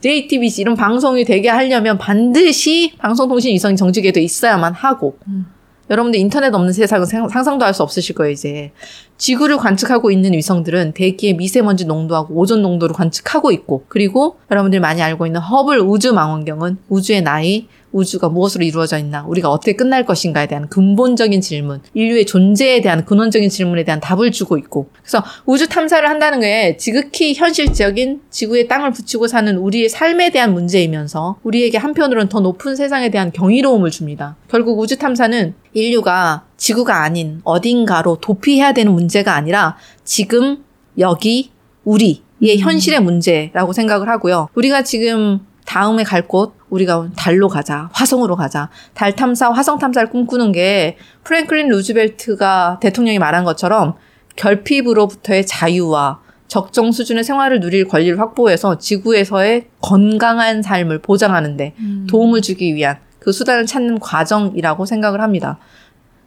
[0.02, 5.48] JTBC 이런 방송이 되게 하려면 반드시 방송통신위성이 정지궤도에 있어야만 하고 음.
[5.90, 8.72] 여러분들 인터넷 없는 세상은 상상도 할 수 없으실 거예요, 이제.
[9.18, 15.26] 지구를 관측하고 있는 위성들은 대기의 미세먼지 농도하고 오존 농도를 관측하고 있고, 그리고 여러분들이 많이 알고
[15.26, 20.68] 있는 허블 우주 망원경은 우주의 나이, 우주가 무엇으로 이루어져 있나, 우리가 어떻게 끝날 것인가에 대한
[20.68, 26.42] 근본적인 질문, 인류의 존재에 대한 근원적인 질문에 대한 답을 주고 있고, 그래서 우주 탐사를 한다는
[26.42, 32.76] 게 지극히 현실적인 지구에 땅을 붙이고 사는 우리의 삶에 대한 문제이면서 우리에게 한편으로는 더 높은
[32.76, 34.36] 세상에 대한 경이로움을 줍니다.
[34.50, 40.64] 결국 우주 탐사는 인류가 지구가 아닌 어딘가로 도피해야 되는 문제가 아니라 지금
[40.98, 41.52] 여기
[41.84, 42.60] 우리의 음.
[42.60, 44.50] 현실의 문제라고 생각을 하고요.
[44.56, 50.52] 우리가 지금 다음에 갈 곳, 우리가 달로 가자, 화성으로 가자, 달 탐사, 화성 탐사를 꿈꾸는
[50.52, 53.94] 게 프랭클린 루즈벨트가 대통령이 말한 것처럼
[54.36, 62.08] 결핍으로부터의 자유와 적정 수준의 생활을 누릴 권리를 확보해서 지구에서의 건강한 삶을 보장하는데 음.
[62.10, 65.60] 도움을 주기 위한 그 수단을 찾는 과정이라고 생각을 합니다.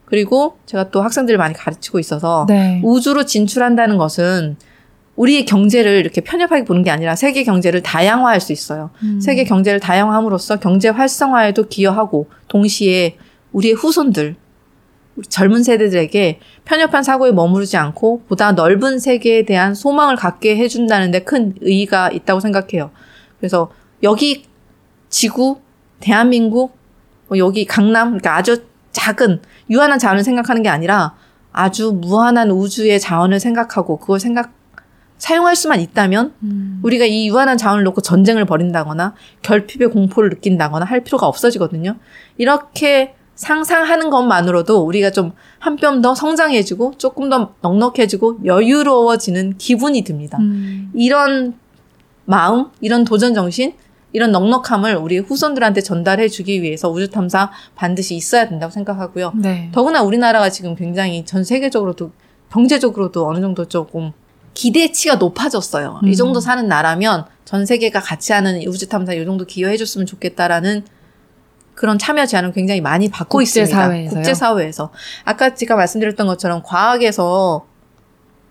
[0.05, 2.80] 그리고 제가 또 학생들을 많이 가르치고 있어서 네.
[2.84, 4.57] 우주로 진출한다는 것은
[5.16, 8.90] 우리의 경제를 이렇게 편협하게 보는 게 아니라 세계 경제를 다양화할 수 있어요.
[9.02, 9.18] 음.
[9.20, 13.16] 세계 경제를 다양화함으로써 경제 활성화에도 기여하고 동시에
[13.52, 14.36] 우리의 후손들,
[15.16, 21.54] 우리 젊은 세대들에게 편협한 사고에 머무르지 않고 보다 넓은 세계에 대한 소망을 갖게 해준다는데 큰
[21.62, 22.90] 의의가 있다고 생각해요.
[23.38, 23.70] 그래서
[24.02, 24.44] 여기
[25.08, 25.60] 지구,
[26.00, 26.76] 대한민국,
[27.28, 29.40] 뭐 여기 강남, 그러니까 아주 작은
[29.70, 31.14] 유한한 자원을 생각하는 게 아니라
[31.52, 34.52] 아주 무한한 우주의 자원을 생각하고 그걸 생각
[35.18, 36.80] 사용할 수만 있다면 음.
[36.82, 41.96] 우리가 이 유한한 자원을 놓고 전쟁을 벌인다거나 결핍의 공포를 느낀다거나 할 필요가 없어지거든요.
[42.38, 50.38] 이렇게 상상하는 것만으로도 우리가 좀 한 뼘 더 성장해지고 조금 더 넉넉해지고 여유로워지는 기분이 듭니다.
[50.38, 50.90] 음.
[50.94, 51.54] 이런
[52.24, 53.72] 마음, 이런 도전 정신,
[54.12, 59.32] 이런 넉넉함을 우리 후손들한테 전달해 주기 위해서 우주 탐사 반드시 있어야 된다고 생각하고요.
[59.36, 59.70] 네.
[59.72, 62.12] 더구나 우리나라가 지금 굉장히 전 세계적으로도
[62.50, 64.12] 경제적으로도 어느 정도 조금
[64.57, 66.00] 기대치가 높아졌어요.
[66.02, 66.09] 음.
[66.09, 70.82] 이 정도 사는 나라면 전 세계가 같이 하는 우주 탐사 이 정도 기여해 줬으면 좋겠다라는
[71.74, 74.02] 그런 참여 제안을 굉장히 많이 받고 국제사회에서요?
[74.04, 74.16] 있습니다.
[74.16, 74.90] 국제사회에서.
[75.24, 77.66] 아까 제가 말씀드렸던 것처럼 과학에서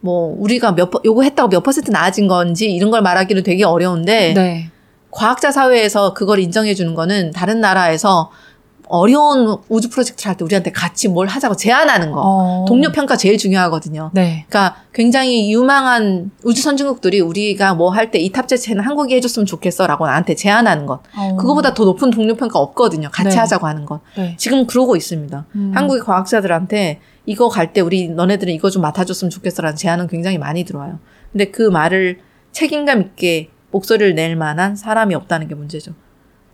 [0.02, 4.70] 뭐 우리가 몇 요거 했다고 몇 퍼센트 나아진 건지 이런 걸 말하기는 되게 어려운데 네.
[5.10, 8.30] 과학자 사회에서 그걸 인정해 주는 거는 다른 나라에서
[8.88, 12.22] 어려운 우주 프로젝트를 할 때 우리한테 같이 뭘 하자고 제안하는 거.
[12.24, 12.66] 어.
[12.68, 14.12] 동료 평가 제일 중요하거든요.
[14.14, 14.46] 네.
[14.50, 20.36] 그러니까 굉장히 유망한 우주 선진국들이 우리가 뭐 할 때 이 탑재체는 한국이 해줬으면 좋겠어라고 나한테
[20.36, 21.02] 제안하는 것.
[21.18, 21.36] 어.
[21.38, 23.10] 그거보다 더 높은 동료 평가 없거든요.
[23.12, 23.36] 같이 네.
[23.38, 24.02] 하자고 하는 것.
[24.18, 24.36] 네.
[24.38, 25.46] 지금 그러고 있습니다.
[25.56, 25.72] 음.
[25.74, 31.00] 한국의 과학자들한테 이거 갈 때 우리 너네들은 이거 좀 맡아줬으면 좋겠어라는 제안은 굉장히 많이 들어와요.
[31.32, 32.20] 근데 그 말을
[32.52, 35.92] 책임감 있게 목소리를 낼 만한 사람이 없다는 게 문제죠.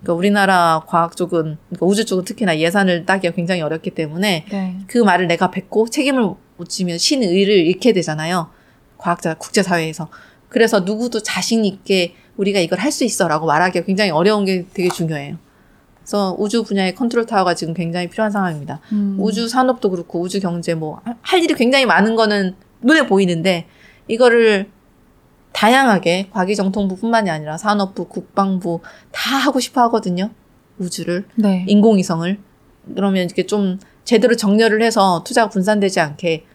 [0.01, 4.77] 그러니까 우리나라 과학 쪽은 그러니까 우주 쪽은 특히나 예산을 따기가 굉장히 어렵기 때문에 네.
[4.87, 8.49] 그 말을 내가 뱉고 책임을 못 지면 신의를 잃게 되잖아요.
[8.97, 10.09] 과학자 국제사회에서.
[10.49, 15.37] 그래서 누구도 자신 있게 우리가 이걸 할 수 있어라고 말하기가 굉장히 어려운 게 되게 중요해요.
[15.99, 18.79] 그래서 우주 분야의 컨트롤 타워가 지금 굉장히 필요한 상황입니다.
[18.91, 19.15] 음.
[19.19, 23.67] 우주 산업도 그렇고 우주 경제 뭐 할 일이 굉장히 많은 거는 눈에 보이는데
[24.07, 24.67] 이거를
[25.53, 28.79] 다양하게 과기정통부뿐만이 아니라 산업부, 국방부
[29.11, 30.29] 다 하고 싶어 하거든요.
[30.77, 31.65] 우주를, 네.
[31.67, 32.39] 인공위성을.
[32.95, 36.45] 그러면 이렇게 좀 제대로 정렬을 해서 투자가 분산되지 않게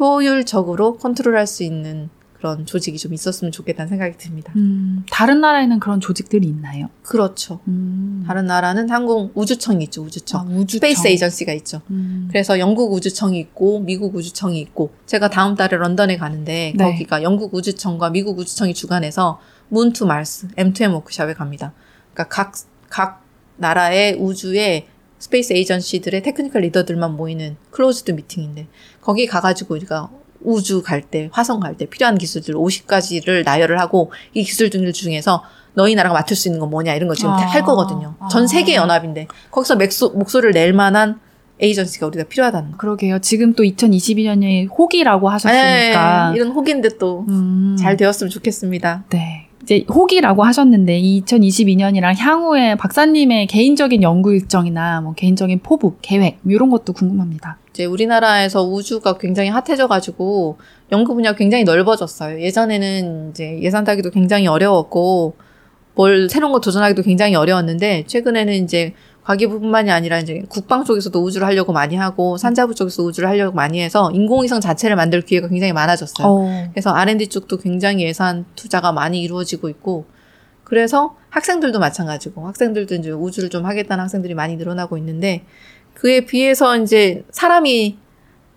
[0.00, 2.08] 효율적으로 컨트롤할 수 있는
[2.44, 4.52] 그런 조직이 좀 있었으면 좋겠다는 생각이 듭니다.
[4.56, 6.90] 음, 다른 나라에는 그런 조직들이 있나요?
[7.02, 7.60] 그렇죠.
[7.68, 8.22] 음.
[8.26, 10.42] 다른 나라는 한국 우주청이 있죠, 우주청.
[10.42, 10.76] 아, 우주청.
[10.76, 11.80] space agency가 있죠.
[11.88, 12.28] 음.
[12.30, 16.84] 그래서 영국 우주청이 있고 미국 우주청이 있고 제가 다음 달에 런던에 가는데 네.
[16.84, 19.40] 거기가 영국 우주청과 미국 우주청이 주관해서
[19.70, 21.72] Moon to Mars, M2M 워크샵에 갑니다.
[22.12, 22.52] 그러니까 각,
[22.90, 23.24] 각
[23.56, 24.86] 나라의 우주의
[25.18, 28.66] space agency들의 technical leader들만 모이는 closed meeting인데
[29.00, 30.10] 거기 가가지고 우리가
[30.44, 35.42] 우주 갈 때, 화성 갈 때 필요한 기술들 50가지를 나열을 하고 이 기술들 중에서
[35.74, 38.14] 너희 나라가 맡을 수 있는 건 뭐냐 이런 거 지금 아, 할 거거든요.
[38.30, 41.18] 전 세계 연합인데 거기서 맥소, 목소리를 낼 만한
[41.60, 42.76] 에이전시가 우리가 필요하다는 거.
[42.78, 43.18] 그러게요.
[43.20, 47.96] 지금 또 2022년에 호기라고 하셨으니까 네, 이런 호기인데 또잘 음.
[47.96, 49.04] 되었으면 좋겠습니다.
[49.10, 49.43] 네.
[49.64, 56.92] 이제 호기라고 하셨는데 2022년이랑 향후에 박사님의 개인적인 연구 일정이나 뭐 개인적인 포부, 계획 이런 것도
[56.92, 57.56] 궁금합니다.
[57.70, 60.58] 이제 우리나라에서 우주가 굉장히 핫해져가지고
[60.92, 62.42] 연구 분야 굉장히 넓어졌어요.
[62.42, 65.34] 예전에는 이제 예산 따기도 굉장히 어려웠고
[65.94, 68.92] 뭘 새로운 거 도전하기도 굉장히 어려웠는데 최근에는 이제
[69.24, 74.10] 과기부뿐만이 아니라 이제 국방 쪽에서도 우주를 하려고 많이 하고 산자부 쪽에서 우주를 하려고 많이 해서
[74.12, 76.26] 인공위성 자체를 만들 기회가 굉장히 많아졌어요.
[76.26, 76.68] 어.
[76.72, 80.06] 그래서 R&D 쪽도 굉장히 예산 투자가 많이 이루어지고 있고
[80.62, 85.44] 그래서 학생들도 마찬가지고 학생들도 이제 우주를 좀 하겠다는 학생들이 많이 늘어나고 있는데
[85.94, 87.98] 그에 비해서 이제 사람이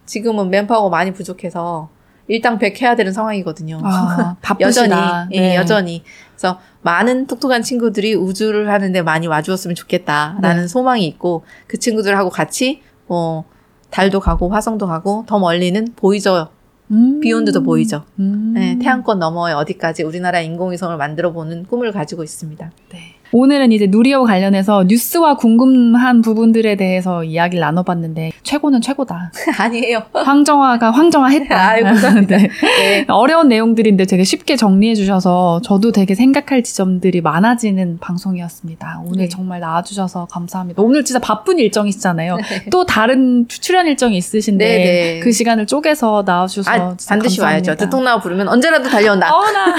[0.05, 1.89] 지금은 맨파워가 많이 부족해서
[2.27, 3.79] 일당 백 해야 되는 상황이거든요.
[3.83, 4.93] 아, 여전히.
[5.31, 5.55] 예, 네.
[5.55, 6.03] 여전히.
[6.37, 10.67] 그래서 많은 똑똑한 친구들이 우주를 하는데 많이 와주었으면 좋겠다라는 네.
[10.67, 13.45] 소망이 있고 그 친구들하고 같이 뭐
[13.89, 16.49] 달도 가고 화성도 가고 더 멀리는 보이저
[16.91, 17.19] 음.
[17.19, 18.05] 비욘드도 보이죠.
[18.19, 18.53] 음.
[18.53, 22.71] 네, 태양권 너머에 어디까지 우리나라 인공위성을 만들어 보는 꿈을 가지고 있습니다.
[22.89, 23.15] 네.
[23.31, 29.31] 오늘은 이제 누리호 관련해서 뉴스와 궁금한 부분들에 대해서 이야기를 나눠봤는데 최고는 최고다.
[29.59, 30.03] 아니에요.
[30.13, 31.57] 황정화가 황정화했다.
[31.69, 31.83] 아유.
[32.27, 32.37] 네.
[32.37, 33.05] 네.
[33.09, 39.01] 어려운 내용들인데 되게 쉽게 정리해 주셔서 저도 되게 생각할 지점들이 많아지는 방송이었습니다.
[39.05, 39.29] 오늘 네.
[39.29, 40.81] 정말 나와주셔서 감사합니다.
[40.81, 42.37] 오늘 진짜 바쁜 일정이시잖아요.
[42.71, 45.19] 또 다른 출연 일정이 있으신데 네, 네.
[45.19, 47.71] 그 시간을 쪼개서 나와주셔서 아, 진짜 반드시 감사합니다.
[47.71, 47.85] 와야죠.
[47.85, 49.33] 듣통나와 부르면 언제라도 달려온다.
[49.35, 49.75] 어나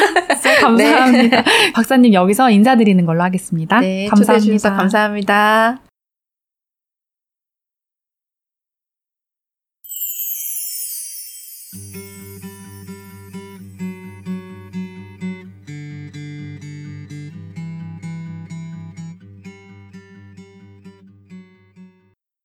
[0.60, 1.42] 감사합니다.
[1.74, 3.37] 박사님 여기서 인사드리는 걸로 하겠습니다.
[3.80, 5.78] 네, 초대해 주셔서 감사합니다.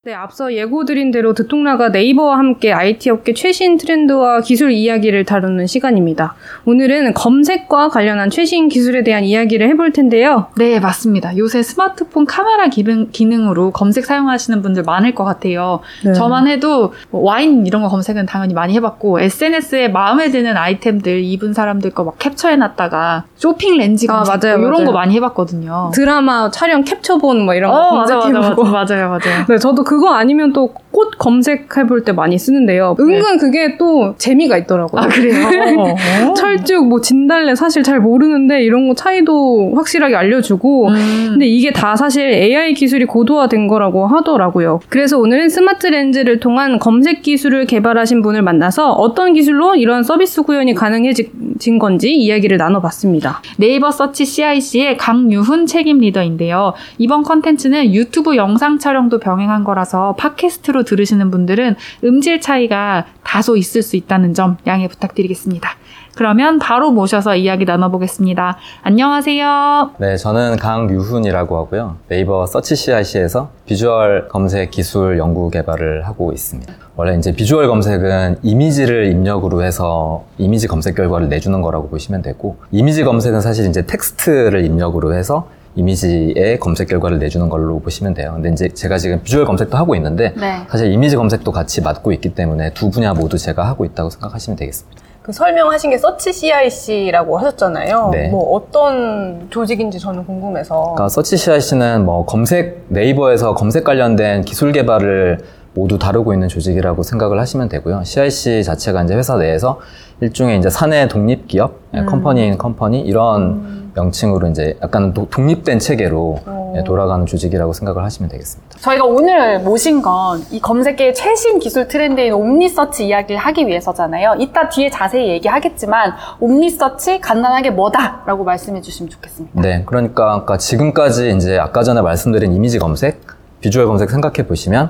[0.06, 6.36] 네, 앞서 예고드린 대로 듣통나가 네이버와 함께 IT 업계 최신 트렌드와 기술 이야기를 다루는 시간입니다.
[6.66, 10.48] 오늘은 검색과 관련한 최신 기술에 대한 이야기를 해볼 텐데요.
[10.58, 11.38] 네, 맞습니다.
[11.38, 15.80] 요새 스마트폰 카메라 기능, 기능으로 검색 사용하시는 분들 많을 것 같아요.
[16.04, 16.12] 네.
[16.12, 21.54] 저만 해도 뭐 와인 이런 거 검색은 당연히 많이 해봤고 SNS에 마음에 드는 아이템들 입은
[21.54, 24.86] 사람들 거 막 캡처해놨다가 쇼핑 렌즈 아, 검색 맞아요, 이런 맞아요.
[24.88, 25.92] 거 많이 해봤거든요.
[25.94, 28.64] 드라마 촬영 캡처본 뭐 이런 거 어, 맞아, 검색해보고.
[28.66, 29.46] 맞아요, 맞아요.
[29.48, 32.96] 네, 저도 그거 아니면 또 꽃 검색해 볼 때 많이 쓰는데요.
[33.00, 35.02] 은근 그게 또 재미가 있더라고요.
[35.02, 35.48] 아, 그래요?
[36.30, 36.34] 어.
[36.34, 41.28] 철쭉, 뭐 진달래 사실 잘 모르는데 이런 거 차이도 확실하게 알려주고 음.
[41.32, 44.82] 근데 이게 다 사실 AI 기술이 고도화된 거라고 하더라고요.
[44.90, 50.76] 그래서 오늘은 스마트 렌즈를 통한 검색 기술을 개발하신 분을 만나서 어떤 기술로 이런 서비스 구현이
[50.76, 53.42] 가능해진 건지 이야기를 나눠봤습니다.
[53.58, 56.74] 네이버 서치 CIC의 강유훈 책임 리더인데요.
[56.98, 63.82] 이번 컨텐츠는 유튜브 영상 촬영도 병행한 거라 서 팟캐스트로 들으시는 분들은 음질 차이가 다소 있을
[63.82, 65.70] 수 있다는 점 양해 부탁드리겠습니다.
[66.16, 68.58] 그러면 바로 모셔서 이야기 나눠보겠습니다.
[68.84, 69.92] 안녕하세요.
[69.98, 71.98] 네, 저는 강유훈이라고 하고요.
[72.08, 76.72] 네이버 서치 CIC에서 비주얼 검색 기술 연구 개발을 하고 있습니다.
[76.96, 83.04] 원래 이제 비주얼 검색은 이미지를 입력으로 해서 이미지 검색 결과를 내주는 거라고 보시면 되고, 이미지
[83.04, 88.34] 검색은 사실 이제 텍스트를 입력으로 해서 이미지의 검색 결과를 내주는 걸로 보시면 돼요.
[88.36, 90.66] 근데 이제 제가 지금 비주얼 검색도 하고 있는데, 네.
[90.70, 95.02] 사실 이미지 검색도 같이 맡고 있기 때문에 두 분야 모두 제가 하고 있다고 생각하시면 되겠습니다.
[95.24, 98.10] 그 설명하신 게 서치 CIC라고 하셨잖아요.
[98.12, 98.28] 네.
[98.28, 100.82] 뭐 어떤 조직인지 저는 궁금해서.
[100.82, 105.40] 그러니까 서치 CIC는 뭐 검색 네이버에서 검색 관련된 기술 개발을
[105.74, 108.04] 모두 다루고 있는 조직이라고 생각을 하시면 되고요.
[108.04, 109.80] CIC 자체가 이제 회사 내에서
[110.20, 112.06] 일종의 이제 사내 독립 기업, 음.
[112.06, 116.74] company in company 이런 명칭으로 이제 약간 도- 독립된 체계로 어.
[116.78, 118.78] 예, 돌아가는 조직이라고 생각을 하시면 되겠습니다.
[118.80, 124.36] 저희가 오늘 모신 건 이 검색계의 최신 기술 트렌드인 omni search 이야기를 하기 위해서잖아요.
[124.40, 129.62] 이따 뒤에 자세히 얘기하겠지만 옴니서치 간단하게 뭐다라고 말씀해 주시면 좋겠습니다.
[129.62, 133.22] 네, 그러니까 아까 지금까지 이제 아까 전에 말씀드린 이미지 검색,
[133.62, 134.90] 비주얼 검색 생각해 보시면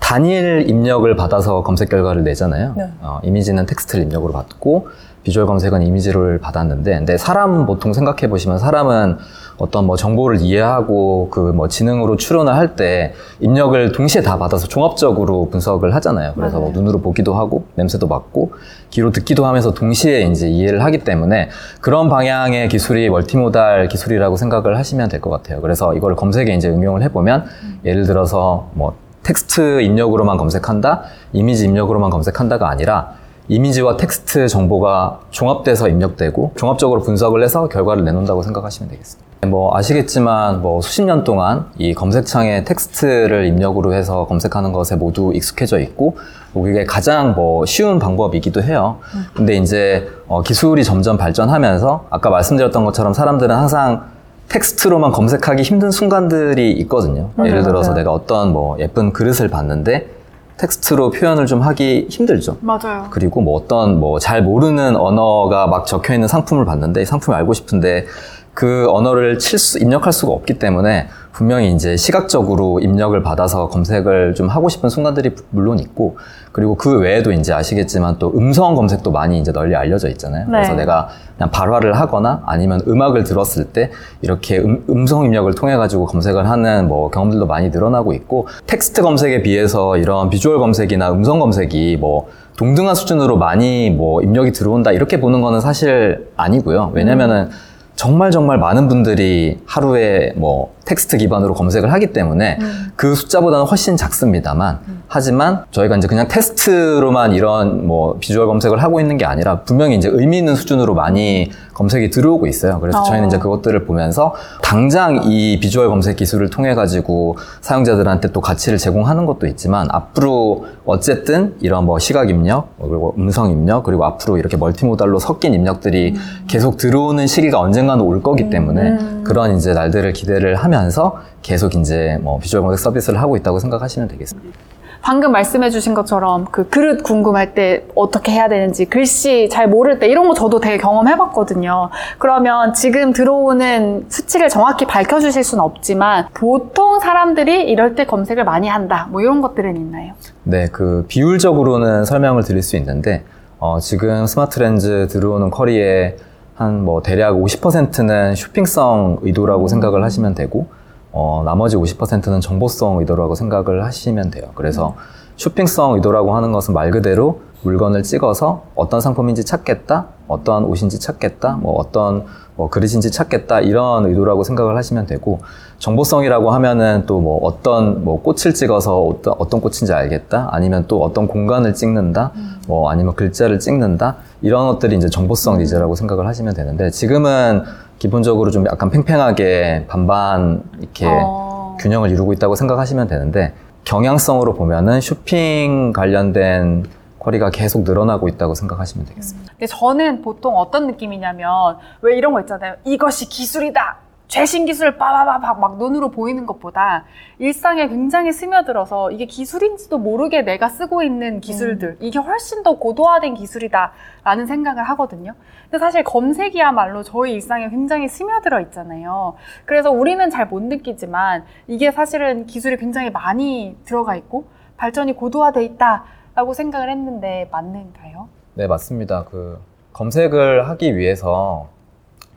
[0.00, 2.74] 단일 입력을 받아서 검색 결과를 내잖아요.
[2.76, 2.84] 네.
[3.00, 4.88] 어, 이미지는 텍스트를 입력으로 받고
[5.24, 9.16] 비주얼 검색은 이미지를 받았는데, 근데 사람 보통 생각해 보시면 사람은
[9.56, 15.48] 어떤 뭐 정보를 이해하고 그 뭐 지능으로 추론을 할 때 입력을 동시에 다 받아서 종합적으로
[15.50, 16.32] 분석을 하잖아요.
[16.34, 18.52] 그래서 뭐 눈으로 보기도 하고 냄새도 맡고
[18.90, 21.50] 귀로 듣기도 하면서 동시에 이제 이해를 하기 때문에
[21.80, 25.60] 그런 방향의 기술이 multimodal 기술이라고 생각을 하시면 될 것 같아요.
[25.60, 27.44] 그래서 이걸 검색에 이제 응용을 해보면
[27.84, 33.12] 예를 들어서 뭐 텍스트 입력으로만 검색한다, 이미지 입력으로만 검색한다가 아니라
[33.48, 39.24] 이미지와 텍스트 정보가 종합돼서 입력되고 종합적으로 분석을 해서 결과를 내놓는다고 생각하시면 되겠습니다.
[39.48, 45.78] 뭐 아시겠지만 뭐 수십 년 동안 이 검색창에 텍스트를 입력으로 해서 검색하는 것에 모두 익숙해져
[45.80, 46.16] 있고
[46.54, 48.96] 뭐 이게 가장 뭐 쉬운 방법이기도 해요.
[49.34, 54.04] 근데 이제 어, 기술이 점점 발전하면서 아까 말씀드렸던 것처럼 사람들은 항상
[54.48, 57.30] 텍스트로만 검색하기 힘든 순간들이 있거든요.
[57.44, 60.08] 예를 들어서 내가 어떤 뭐 예쁜 그릇을 봤는데
[60.56, 62.58] 텍스트로 표현을 좀 하기 힘들죠.
[62.60, 63.06] 맞아요.
[63.10, 67.52] 그리고 뭐 어떤 뭐 잘 모르는 언어가 막 적혀 있는 상품을 봤는데 이 상품을 알고
[67.52, 68.06] 싶은데
[68.54, 74.48] 그 언어를 칠 수, 입력할 수가 없기 때문에 분명히 이제 시각적으로 입력을 받아서 검색을 좀
[74.48, 76.16] 하고 싶은 순간들이 물론 있고
[76.52, 80.44] 그리고 그 외에도 이제 아시겠지만 또 음성 검색도 많이 이제 널리 알려져 있잖아요.
[80.44, 80.52] 네.
[80.52, 83.90] 그래서 내가 그냥 발화를 하거나 아니면 음악을 들었을 때
[84.22, 89.42] 이렇게 음, 성 입력을 통해 가지고 검색을 하는 뭐 경험들도 많이 늘어나고 있고 텍스트 검색에
[89.42, 95.40] 비해서 이런 비주얼 검색이나 음성 검색이 뭐 동등한 수준으로 많이 뭐 입력이 들어온다 이렇게 보는
[95.40, 96.92] 거는 사실 아니고요.
[96.94, 97.50] 왜냐면은
[97.96, 102.58] 정말 정말 많은 분들이 하루에 뭐 텍스트 기반으로 검색을 하기 때문에
[102.96, 109.16] 그 숫자보다는 훨씬 작습니다만 하지만 저희가 이제 그냥 테스트로만 이런 뭐 비주얼 검색을 하고 있는
[109.16, 112.80] 게 아니라 분명히 이제 의미 있는 수준으로 많이 검색이 들어오고 있어요.
[112.80, 113.04] 그래서 어.
[113.04, 119.26] 저희는 이제 그것들을 보면서 당장 이 비주얼 검색 기술을 통해 가지고 사용자들한테 또 가치를 제공하는
[119.26, 124.56] 것도 있지만 앞으로 어쨌든 이런 뭐 시각 입력 뭐 그리고 음성 입력 그리고 앞으로 이렇게
[124.56, 126.14] 멀티모달로 섞인 입력들이
[126.48, 132.38] 계속 들어오는 시기가 언젠가는 올 거기 때문에 그런 이제 날들을 기대를 하면서 계속 이제 뭐
[132.38, 134.58] 비주얼 검색 서비스를 하고 있다고 생각하시면 되겠습니다.
[135.04, 140.08] 방금 말씀해 주신 것처럼 그 그릇 궁금할 때 어떻게 해야 되는지 글씨 잘 모를 때
[140.08, 141.90] 이런 거 저도 되게 경험해 봤거든요.
[142.18, 148.66] 그러면 지금 들어오는 수치를 정확히 밝혀 주실 수는 없지만 보통 사람들이 이럴 때 검색을 많이
[148.66, 149.06] 한다.
[149.10, 150.14] 뭐 이런 것들은 있나요?
[150.42, 153.24] 네, 그 비율적으로는 설명을 드릴 수 있는데
[153.58, 156.16] 어, 지금 스마트 렌즈 들어오는 쿼리의
[156.54, 160.66] 한 뭐 대략 50%는 쇼핑성 의도라고 생각을 하시면 되고
[161.12, 164.46] 어, 나머지 50%는 정보성 의도라고 생각을 하시면 돼요.
[164.54, 164.94] 그래서
[165.36, 171.74] 쇼핑성 의도라고 하는 것은 말 그대로 물건을 찍어서 어떤 상품인지 찾겠다, 어떤 옷인지 찾겠다, 뭐
[171.74, 172.24] 어떤
[172.56, 175.40] 뭐 그릇인지 찾겠다 이런 의도라고 생각을 하시면 되고
[175.78, 181.26] 정보성이라고 하면은 또 뭐 어떤 뭐 꽃을 찍어서 어떤 어떤 꽃인지 알겠다, 아니면 또 어떤
[181.26, 182.32] 공간을 찍는다,
[182.68, 184.16] 뭐 아니면 글자를 찍는다?
[184.42, 187.62] 이런 것들이 이제 정보성 니즈라고 생각을 하시면 되는데 지금은
[187.98, 191.76] 기본적으로 좀 약간 팽팽하게 반반 이렇게 어.
[191.80, 193.52] 균형을 이루고 있다고 생각하시면 되는데
[193.84, 196.84] 경향성으로 보면은 쇼핑 관련된
[197.24, 199.52] 쿼리가 계속 늘어나고 있다고 생각하시면 되겠습니다.
[199.52, 202.76] 근데 저는 보통 어떤 느낌이냐면 왜 이런 거 있잖아요.
[202.84, 203.98] 이것이 기술이다.
[204.26, 207.04] 최신 기술 빠바바박 막 눈으로 보이는 것보다
[207.38, 214.46] 일상에 굉장히 스며들어서 이게 기술인지도 모르게 내가 쓰고 있는 기술들 이게 훨씬 더 고도화된 기술이다라는
[214.46, 215.34] 생각을 하거든요.
[215.64, 219.34] 근데 사실 검색이야말로 저희 일상에 굉장히 스며들어 있잖아요.
[219.66, 224.46] 그래서 우리는 잘 못 느끼지만 이게 사실은 기술이 굉장히 많이 들어가 있고
[224.78, 226.04] 발전이 고도화돼 있다
[226.34, 228.28] 라고 생각을 했는데 맞는가요?
[228.54, 229.24] 네, 맞습니다.
[229.24, 229.58] 그
[229.92, 231.68] 검색을 하기 위해서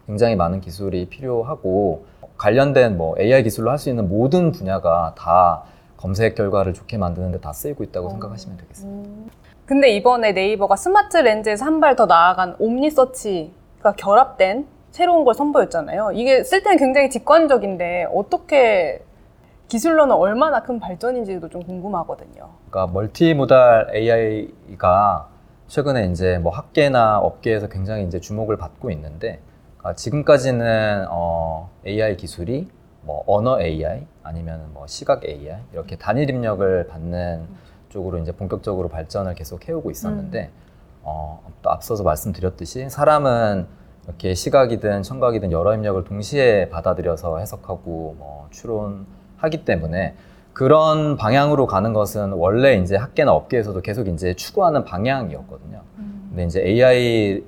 [0.05, 2.05] 굉장히 많은 기술이 필요하고
[2.37, 5.63] 관련된 뭐 AI 기술로 할 수 있는 모든 분야가 다
[5.97, 9.31] 검색 결과를 좋게 만드는데 다 쓰이고 있다고 생각하시면 되겠습니다.
[9.65, 16.11] 근데 이번에 네이버가 스마트 렌즈에서 한 발 더 나아간 옴니서치가 결합된 새로운 걸 선보였잖아요.
[16.13, 19.03] 이게 쓸 때는 굉장히 직관적인데 어떻게
[19.67, 22.49] 기술로는 얼마나 큰 발전인지도 좀 궁금하거든요.
[22.69, 25.29] 그러니까 멀티모달 AI가
[25.67, 29.41] 최근에 이제 뭐 학계나 업계에서 굉장히 이제 주목을 받고 있는데
[29.77, 32.69] 그러니까 지금까지는 어, AI 기술이
[33.01, 37.47] 뭐 언어 AI 아니면 뭐 시각 AI 이렇게 단일 입력을 받는
[37.89, 40.51] 쪽으로 이제 본격적으로 발전을 계속 해오고 있었는데
[41.03, 43.67] 어, 또 앞서서 말씀드렸듯이 사람은
[44.05, 49.05] 이렇게 시각이든 청각이든 여러 입력을 동시에 받아들여서 해석하고 뭐 추론
[49.37, 50.15] 하기 때문에
[50.53, 55.81] 그런 방향으로 가는 것은 원래 이제 학계나 업계에서도 계속 이제 추구하는 방향이었거든요.
[56.29, 57.43] 근데 이제 AI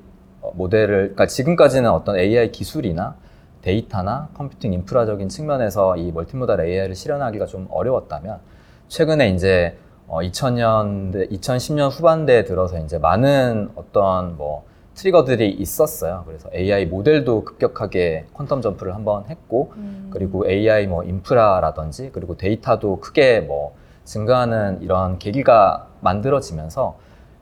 [0.54, 3.16] 모델을, 그러니까 지금까지는 어떤 AI 기술이나
[3.62, 8.40] 데이터나 컴퓨팅 인프라적인 측면에서 이 멀티모달 AI를 실현하기가 좀 어려웠다면
[8.88, 9.78] 최근에 이제
[10.08, 14.66] 어 2000년, 2010년 후반대에 들어서 이제 많은 어떤 뭐
[15.00, 16.24] 트리거들이 있었어요.
[16.28, 19.72] 그래서 AI 모델도 급격하게 퀀텀 점프를 한번 했고,
[20.10, 26.98] 그리고 AI 뭐 인프라라든지, 그리고 데이터도 크게 뭐 증가하는 이런 계기가 만들어지면서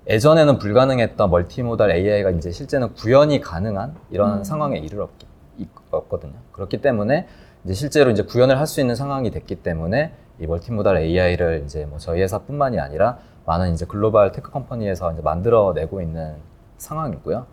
[0.07, 6.33] 예전에는 불가능했던 멀티모달 AI가 이제 실제는 구현이 가능한 이런 상황에 이르렀거든요.
[6.51, 7.27] 그렇기 때문에
[7.63, 11.97] 이제 실제로 이제 구현을 할 수 있는 상황이 됐기 때문에 이 multimodal AI를 이제 뭐
[11.97, 16.35] 저희 회사뿐만이 아니라 많은 이제 global tech company에서 이제 만들어내고 있는
[16.77, 17.45] 상황이고요.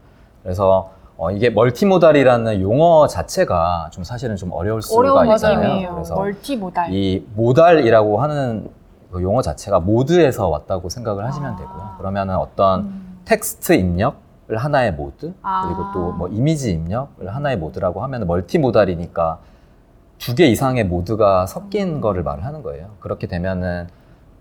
[0.42, 5.94] 그래서 어, 이게 multimodal이라는 용어 자체가 좀 사실은 좀 어려울 수가 있잖아요.
[5.94, 6.92] 그래서 multimodal.
[6.92, 8.68] 이 modal이라고 하는
[9.12, 11.56] 그 용어 자체가 모드에서 왔다고 생각을 하시면 아.
[11.56, 11.94] 되고요.
[11.98, 12.92] 그러면은 어떤
[13.24, 14.18] 텍스트 입력을
[14.56, 15.66] 하나의 모드, 아.
[15.66, 19.38] 그리고 또 뭐 이미지 입력을 하나의 모드라고 하면 multimodal이니까
[20.18, 22.88] 두 개 이상의 모드가 섞인 거를 말을 하는 거예요.
[22.98, 23.86] 그렇게 되면은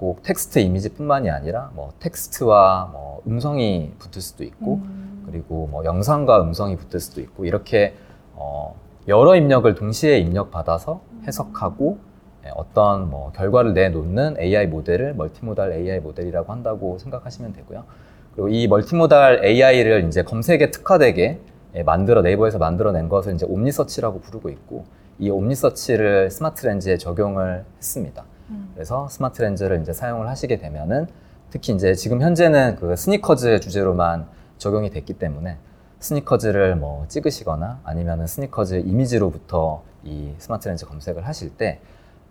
[0.04, 4.82] 꼭 텍스트 이미지뿐만이 아니라 뭐 텍스트와 뭐 음성이 붙을 수도 있고
[5.26, 7.95] 그리고 뭐 영상과 음성이 붙을 수도 있고 이렇게
[8.34, 8.76] 어
[9.08, 11.99] 여러 입력을 동시에 입력받아서 해석하고
[12.45, 17.86] 예, 어떤 뭐 결과를 내놓는 AI 모델을 multimodal AI 모델이라고 한다고 생각하시면 되고요.
[18.34, 21.39] 그리고 이 multimodal AI를 이제 검색에 특화되게
[21.76, 24.84] 예, 만들어 네이버에서 만들어낸 것을 이제 OmniSearch라고 부르고 있고
[25.18, 28.26] 이 OmniSearch를 스마트 렌즈에 적용을 했습니다.
[28.74, 31.08] 그래서 스마트 렌즈를 이제 사용을 하시게 되면은
[31.50, 34.28] 특히 이제 지금 현재는 그 스니커즈 주제로만
[34.58, 35.58] 적용이 됐기 때문에
[36.00, 41.80] 스니커즈를 뭐 찍으시거나 아니면은 스니커즈 이미지로부터 이 스마트 렌즈 검색을 하실 때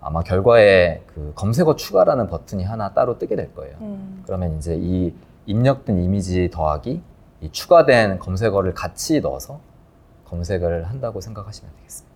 [0.00, 3.76] 아마 결과에 그 검색어 추가라는 버튼이 하나 따로 뜨게 될 거예요.
[3.80, 4.22] 음.
[4.26, 5.14] 그러면 이제 이
[5.46, 7.02] 입력된 이미지 더하기
[7.40, 9.60] 이 추가된 검색어를 같이 넣어서
[10.26, 12.12] 검색을 한다고 생각하시면 되겠습니다.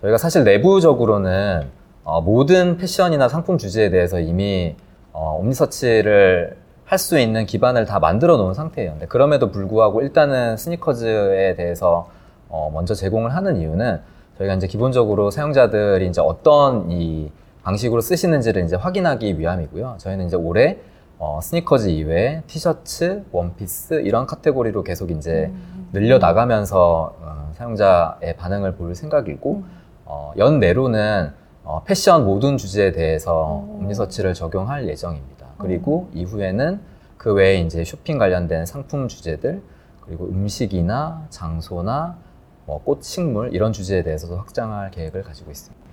[0.00, 1.70] 저희가 사실 내부적으로는
[2.08, 4.74] 어, 모든 패션이나 상품 주제에 대해서 이미
[5.12, 6.56] 어, 옴니서치를
[6.86, 8.92] 할 수 있는 기반을 다 만들어 놓은 상태예요.
[8.92, 12.08] 근데 그럼에도 불구하고 일단은 스니커즈에 대해서
[12.48, 14.00] 어, 먼저 제공을 하는 이유는
[14.38, 17.30] 저희가 이제 기본적으로 사용자들이 이제 어떤 이
[17.62, 19.96] 방식으로 쓰시는지를 이제 확인하기 위함이고요.
[19.98, 20.78] 저희는 이제 올해
[21.18, 25.52] 어, 스니커즈 이외에 티셔츠, 원피스 이런 카테고리로 계속 이제
[25.92, 29.62] 늘려 나가면서 어, 사용자의 반응을 볼 생각이고
[30.06, 31.32] 어, 연내로는
[31.68, 35.48] 어, 패션 모든 주제에 대해서 옴니서치를 적용할 예정입니다.
[35.58, 36.80] 그리고 이후에는
[37.18, 39.60] 그 외에 이제 쇼핑 관련된 상품 주제들
[40.00, 42.16] 그리고 음식이나 장소나
[42.64, 45.86] 뭐 꽃, 식물 이런 주제에 대해서도 확장할 계획을 가지고 있습니다.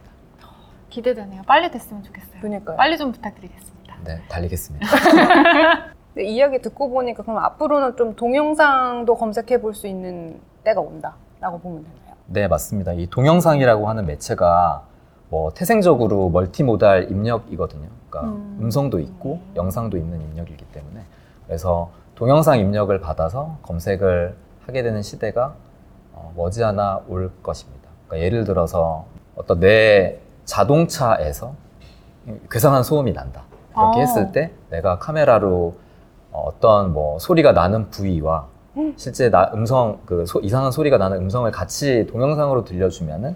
[0.89, 1.41] 기대되네요.
[1.45, 2.39] 빨리 됐으면 좋겠어요.
[2.39, 2.77] 그러니까요.
[2.77, 3.95] 빨리 좀 부탁드리겠습니다.
[4.05, 4.87] 네, 달리겠습니다.
[6.15, 11.83] 근데 이야기 듣고 보니까 그럼 앞으로는 좀 동영상도 검색해 볼 수 있는 때가 온다라고 보면
[11.83, 12.15] 되나요?
[12.27, 12.93] 네, 맞습니다.
[12.93, 14.83] 이 동영상이라고 하는 매체가
[15.29, 17.87] 뭐 태생적으로 멀티모달 입력이거든요.
[18.09, 18.59] 그러니까 음.
[18.61, 18.71] 음.
[18.71, 21.01] 성도 있고 영상도 있는 입력이기 때문에
[21.47, 25.53] 그래서 동영상 입력을 받아서 검색을 하게 되는 시대가
[26.13, 27.89] 어, 머지않아 올 것입니다.
[28.07, 29.05] 그러니까 예를 들어서
[29.35, 31.53] 어떤 내 자동차에서
[32.49, 33.43] 괴상한 소음이 난다.
[33.71, 34.01] 이렇게 아.
[34.01, 35.75] 했을 때 내가 카메라로
[36.31, 38.47] 어, 어떤 뭐 소리가 나는 부위와
[38.97, 43.35] 실제 나 음성 그 소- 이상한 소리가 나는 음성을 같이 동영상으로 들려주면은 음,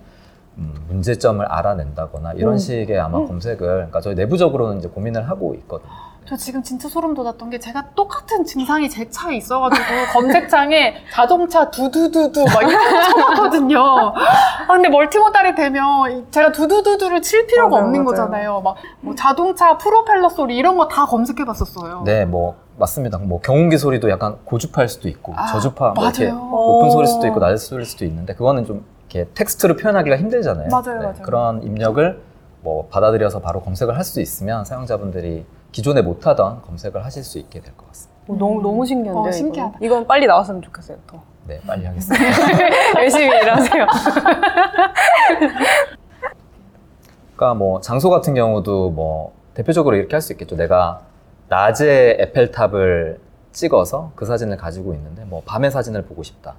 [0.88, 2.57] 문제점을 알아낸다거나 이런 음.
[2.57, 5.89] 식의 아마 검색을 그러니까 저희 내부적으로는 이제 고민을 하고 있거든요.
[6.28, 9.84] 저 지금 진짜 소름 돋았던 게 제가 똑같은 증상이 제 차에 있어가지고
[10.14, 13.80] 검색창에 자동차 두두두두 막 이런 거 쳐봤거든요.
[13.82, 18.05] 아 근데 멀티모달이 되면 이- 제가 두두두두를 칠 필요가 맞아요, 없는 맞아요.
[18.05, 18.62] 거잖아요.
[18.62, 22.03] 막 뭐 자동차 프로펠러 소리 이런 거 다 검색해봤었어요.
[22.05, 23.18] 네, 뭐 맞습니다.
[23.18, 26.39] 뭐 경운기 소리도 약간 고주파일 수도 있고 아, 저주파 뭐 이렇게 맞아요.
[26.45, 30.68] 높은 소리일 수도 있고 낮은 소리일 수도 있는데 그거는 좀 이렇게 텍스트로 표현하기가 힘들잖아요.
[30.68, 31.22] 네, 맞아요, 맞아요.
[31.24, 32.22] 그런 입력을
[32.62, 37.74] 뭐 받아들여서 바로 검색을 할 수 있으면 사용자분들이 기존에 못하던 검색을 하실 수 있게 될
[37.76, 38.20] 것 같습니다.
[38.28, 39.28] 어, 너무 너무 신기한데요.
[39.28, 39.32] 어?
[39.32, 39.78] 신기하다.
[39.82, 40.97] 이건 빨리 나왔으면 좋겠어요.
[41.07, 42.24] 더 네, 빨리 하겠습니다.
[43.01, 43.88] 열심히 일하세요.
[47.36, 50.55] 그러니까 뭐 장소 같은 경우도 뭐 대표적으로 이렇게 할 수 있겠죠.
[50.55, 51.01] 내가
[51.47, 53.20] 낮에 에펠탑을
[53.51, 56.55] 찍어서 그 사진을 가지고 있는데 뭐 밤에 사진을 보고 싶다.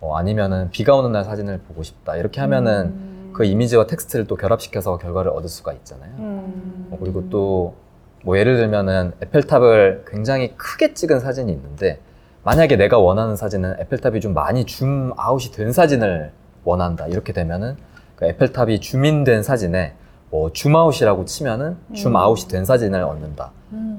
[0.00, 2.16] 뭐 아니면은 비가 오는 날 사진을 보고 싶다.
[2.16, 6.10] 이렇게 하면은 그 이미지와 텍스트를 또 결합시켜서 결과를 얻을 수가 있잖아요.
[6.18, 6.86] 음.
[6.90, 7.88] 뭐 그리고 또
[8.24, 12.00] 뭐 예를 들면은 에펠탑을 굉장히 크게 찍은 사진이 있는데
[12.44, 16.32] 만약에 내가 원하는 사진은 에펠탑이 좀 많이 줌 아웃이 된 사진을
[16.64, 17.76] 원한다 이렇게 되면은
[18.16, 19.94] 그 에펠탑이 줌인된 사진에
[20.30, 23.52] 뭐 줌아웃이라고 치면은 줌 아웃이 된 사진을 얻는다.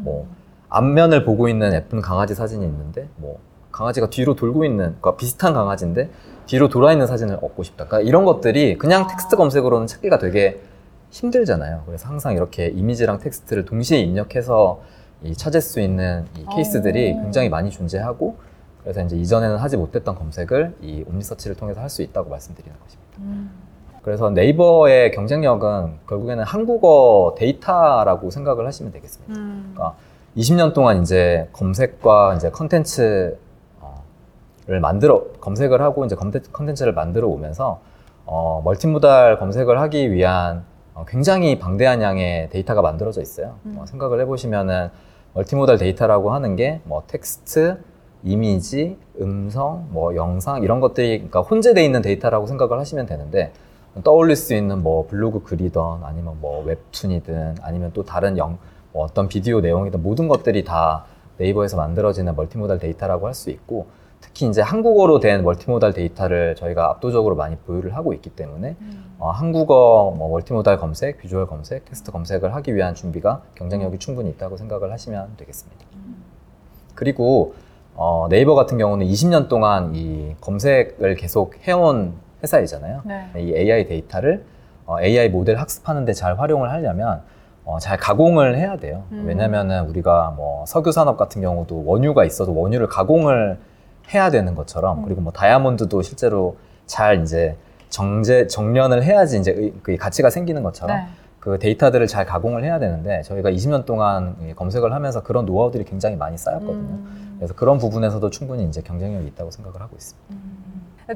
[0.03, 0.27] 뭐
[0.69, 3.39] 앞면을 보고 있는 예쁜 강아지 사진이 있는데 뭐
[3.71, 6.09] 강아지가 뒤로 돌고 있는 그러니까 비슷한 강아지인데
[6.47, 7.85] 뒤로 돌아 있는 사진을 얻고 싶다.
[7.85, 10.59] 그러니까 이런 것들이 그냥 텍스트 검색으로는 찾기가 되게
[11.11, 11.83] 힘들잖아요.
[11.85, 14.81] 그래서 항상 이렇게 이미지랑 텍스트를 동시에 입력해서
[15.23, 17.21] 이 찾을 수 있는 이 케이스들이 어.
[17.23, 18.37] 굉장히 많이 존재하고
[18.83, 23.51] 그래서 이제 이전에는 하지 못했던 검색을 이 OmniSearch를 통해서 할 수 있다고 말씀드리는 것입니다.
[24.01, 29.33] 그래서 네이버의 경쟁력은 결국에는 한국어 데이터라고 생각을 하시면 되겠습니다.
[29.33, 29.95] 그러니까
[30.37, 33.37] 20년 동안 이제 검색과 이제 컨텐츠
[34.69, 37.79] 를 만들어 검색을 하고 이제 컨텐- 컨텐츠를 만들어 오면서
[38.27, 40.63] 어, multimodal 검색을 하기 위한
[40.93, 43.55] 어, 굉장히 방대한 양의 데이터가 만들어져 있어요.
[43.77, 44.89] 어, 생각을 해보시면은
[45.33, 47.79] multimodal 데이터라고 하는 게 뭐 텍스트,
[48.23, 53.51] 이미지, 음성, 뭐 영상 이런 것들이 그러니까 혼재되어 있는 데이터라고 생각을 하시면 되는데
[54.03, 58.59] 떠올릴 수 있는 뭐 블로그 글이든 아니면 뭐 웹툰이든 아니면 또 다른 영,
[58.93, 61.05] 뭐 어떤 비디오 내용이든 모든 것들이 다
[61.37, 63.87] 네이버에서 만들어지는 multimodal 데이터라고 할 수 있고
[64.21, 68.75] 특히 이제 한국어로 된 multimodal 데이터를 저희가 압도적으로 많이 보유를 하고 있기 때문에
[69.17, 74.57] 어, 한국어 뭐 multimodal 검색, 비주얼 검색, 텍스트 검색을 하기 위한 준비가 경쟁력이 충분히 있다고
[74.57, 75.85] 생각을 하시면 되겠습니다.
[76.95, 77.53] 그리고
[77.95, 82.13] 어, 네이버 같은 경우는 20년 동안 이 검색을 계속 해온
[82.43, 83.01] 회사이잖아요.
[83.05, 83.29] 네.
[83.37, 84.45] 이 AI 데이터를
[84.85, 87.21] 어, AI 모델 학습하는데 잘 활용을 하려면
[87.65, 89.03] 어, 잘 가공을 해야 돼요.
[89.11, 89.25] 음.
[89.27, 93.59] 왜냐면은 우리가 뭐 석유 산업 같은 경우도 원유가 있어도 원유를 가공을
[94.13, 95.03] 해야 되는 것처럼 음.
[95.05, 97.55] 그리고 뭐 다이아몬드도 실제로 잘 이제
[97.89, 101.03] 정제 정련을 해야지 이제 의- 그 가치가 생기는 것처럼 네.
[101.39, 106.15] 그 데이터들을 잘 가공을 해야 되는데 저희가 20년 동안 이 검색을 하면서 그런 노하우들이 굉장히
[106.15, 106.75] 많이 쌓였거든요.
[106.75, 107.35] 음.
[107.37, 110.35] 그래서 그런 부분에서도 충분히 이제 경쟁력이 있다고 생각을 하고 있습니다.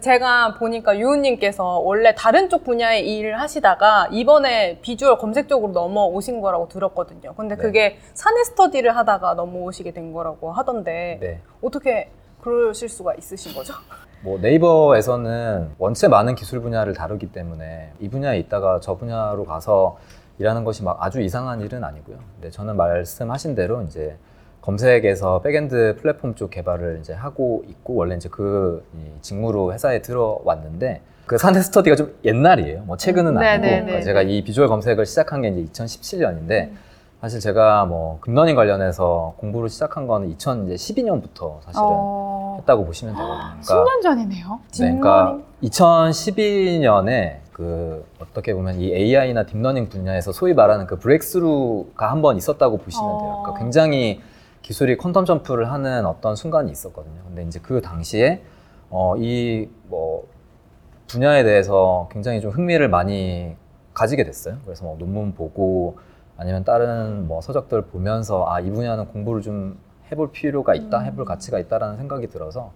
[0.01, 6.67] 제가 보니까 유우님께서 원래 다른 쪽 분야의 일을 하시다가 이번에 비주얼 검색 쪽으로 넘어오신 거라고
[6.67, 7.35] 들었거든요.
[7.35, 7.61] 근데 네.
[7.61, 11.41] 그게 사내 스터디를 하다가 넘어오시게 된 거라고 하던데 네.
[11.61, 12.09] 어떻게
[12.43, 13.73] 그러실 수가 있으신 거죠?
[14.21, 19.97] 뭐 네이버에서는 원체 많은 기술 분야를 다루기 때문에 이 분야에 있다가 저 분야로 가서
[20.39, 22.17] 일하는 것이 막 아주 이상한 일은 아니고요.
[22.35, 24.17] 근데 저는 말씀하신 대로 이제
[24.61, 28.81] 검색에서 backend 플랫폼 쪽 개발을 이제 하고 있고 원래 이제 그이
[29.21, 32.83] 직무로 회사에 들어왔는데 그 사내 스터디가 좀 옛날이에요.
[32.83, 36.71] 뭐 최근은 네, 아니고 네, 그러니까 네, 제가 이 비주얼 검색을 시작한 게 이제 2017년인데
[37.23, 43.61] 사실 제가 뭐 deep learning 관련해서 공부를 시작한 거는 2012년부터 사실은 어, 했다고 보시면 되거든요.
[43.61, 44.59] 10년 전이네요.
[44.73, 52.11] 네, 그러니까 2012년에 그 어떻게 보면 이 AI나 deep learning 분야에서 소위 말하는 그 breakthrough가
[52.11, 53.29] 한 번 있었다고 보시면 돼요.
[53.29, 53.41] 어.
[53.43, 54.19] 그러니까 굉장히
[54.61, 57.21] 기술이 quantum jump를 하는 어떤 순간이 있었거든요.
[57.25, 58.41] 근데 이제 그 당시에
[58.89, 60.25] 어, 이 뭐
[61.07, 63.55] 분야에 대해서 굉장히 좀 흥미를 많이
[63.93, 64.57] 가지게 됐어요.
[64.65, 65.99] 그래서 뭐 논문 보고
[66.37, 69.77] 아니면 다른 뭐 서적들 보면서 아, 이 분야는 공부를 좀
[70.11, 72.71] 해볼 필요가 있다, 해볼 가치가 있다라는 생각이 들어서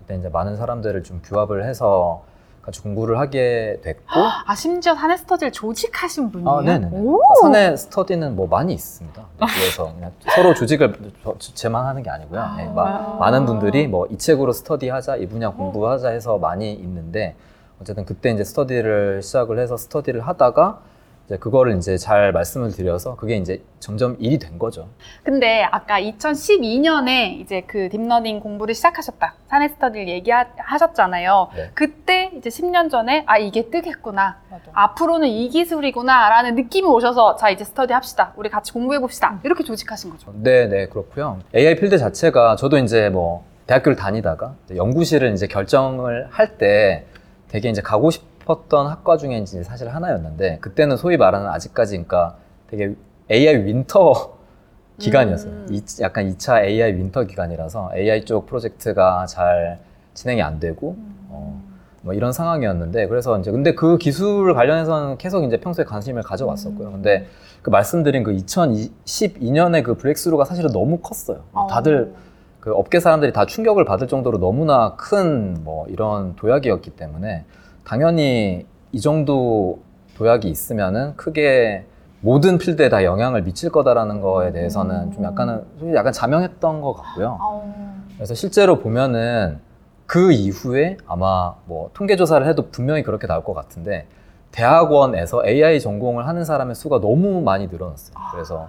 [0.00, 2.22] 그때 이제 많은 사람들을 좀 규합을 해서
[2.62, 4.04] 같이 공부를 하게 됐고
[4.46, 6.50] 아 심지어 사내 스터디를 조직하신 분이에요.
[6.50, 6.88] 아, 네네.
[6.92, 7.18] 오.
[7.40, 9.22] 사내 스터디는 뭐 많이 있습니다.
[9.38, 10.94] 그래서 그냥 서로 조직을
[11.24, 12.46] 저- 제만 하는 게 아니고요.
[12.58, 17.36] 네, 마- 많은 분들이 뭐 이 책으로 스터디하자, 이 분야 공부하자 해서 많이 있는데
[17.80, 20.80] 어쨌든 그때 이제 스터디를 시작을 해서 스터디를 하다가
[21.28, 24.88] 이제 그거를 이제 잘 말씀을 드려서 그게 이제 점점 일이 된 거죠.
[25.22, 29.34] 근데 아까 2012년에 이제 그 deep learning 공부를 시작하셨다.
[29.46, 31.48] 사내 스터디를 얘기하셨잖아요.
[31.54, 31.70] 네.
[31.74, 34.40] 그때 이제 10년 전에 아 이게 뜨겠구나.
[34.50, 34.62] 맞아.
[34.72, 38.32] 앞으로는 이 기술이구나 라는 느낌이 오셔서 자 이제 스터디 합시다.
[38.36, 39.38] 우리 같이 공부해 봅시다.
[39.44, 40.32] 이렇게 조직하신 거죠.
[40.34, 41.40] 네, 네, 그렇고요.
[41.54, 47.04] AI 필드 자체가 저도 이제 뭐 대학교를 다니다가 연구실을 이제 결정을 할 때
[47.48, 52.36] 되게 이제 가고 싶 었던 학과 중에 이제 사실 하나였는데 그때는 소위 말하는 아직까지 그러니까
[52.68, 52.94] 되게
[53.30, 54.38] AI winter
[54.98, 55.52] 기간이었어요.
[55.52, 55.66] 음.
[55.70, 59.78] 이- 약간 2차 AI winter 기간이라서 AI 쪽 프로젝트가 잘
[60.14, 60.96] 진행이 안 되고
[61.28, 61.62] 어,
[62.02, 66.90] 뭐 이런 상황이었는데 그래서 이제 근데 그 기술 관련해서는 계속 이제 평소에 관심을 가져왔었고요.
[66.90, 67.26] 근데
[67.62, 71.42] 그 말씀드린 그 2012년에 그 breakthrough가 사실은 너무 컸어요.
[71.68, 72.14] 다들
[72.60, 77.44] 그 업계 사람들이 다 충격을 받을 정도로 너무나 큰 뭐 이런 도약이었기 때문에
[77.88, 79.80] 당연히 이 정도
[80.18, 81.86] 도약이 있으면은 크게
[82.20, 87.38] 모든 필드에 다 영향을 미칠 거다라는 거에 대해서는 좀 약간은 솔직히 약간 자명했던 것 같고요.
[87.40, 88.04] 어.
[88.16, 89.60] 그래서 실제로 보면은
[90.04, 94.06] 그 이후에 아마 뭐 통계 조사를 해도 분명히 그렇게 나올 것 같은데
[94.50, 98.14] 대학원에서 AI 전공을 하는 사람의 수가 너무 많이 늘어났어요.
[98.32, 98.68] 그래서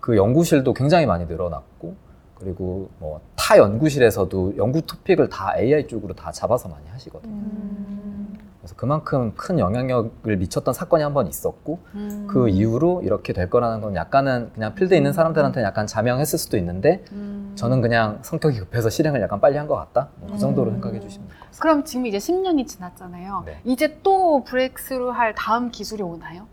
[0.00, 1.96] 그 연구실도 굉장히 많이 늘어났고
[2.38, 7.30] 그리고 뭐 타 연구실에서도 연구 토픽을 다 AI 쪽으로 다 잡아서 많이 하시거든요.
[7.30, 7.93] 음.
[8.64, 12.26] 그래서 그만큼 큰 영향력을 미쳤던 사건이 한 번 있었고 음.
[12.28, 17.04] 그 이후로 이렇게 될 거라는 건 약간은 그냥 필드에 있는 사람들한테는 약간 자명했을 수도 있는데
[17.12, 17.52] 음.
[17.56, 20.08] 저는 그냥 성격이 급해서 실행을 약간 빨리 한 것 같다.
[20.16, 20.74] 뭐 그 정도로 음.
[20.80, 21.62] 생각해 주시면 될 것 같습니다.
[21.62, 23.42] 그럼 지금 이제 10년이 지났잖아요.
[23.46, 23.58] 네.
[23.64, 26.46] 이제 또 브렉스루 할 다음 기술이 오나요?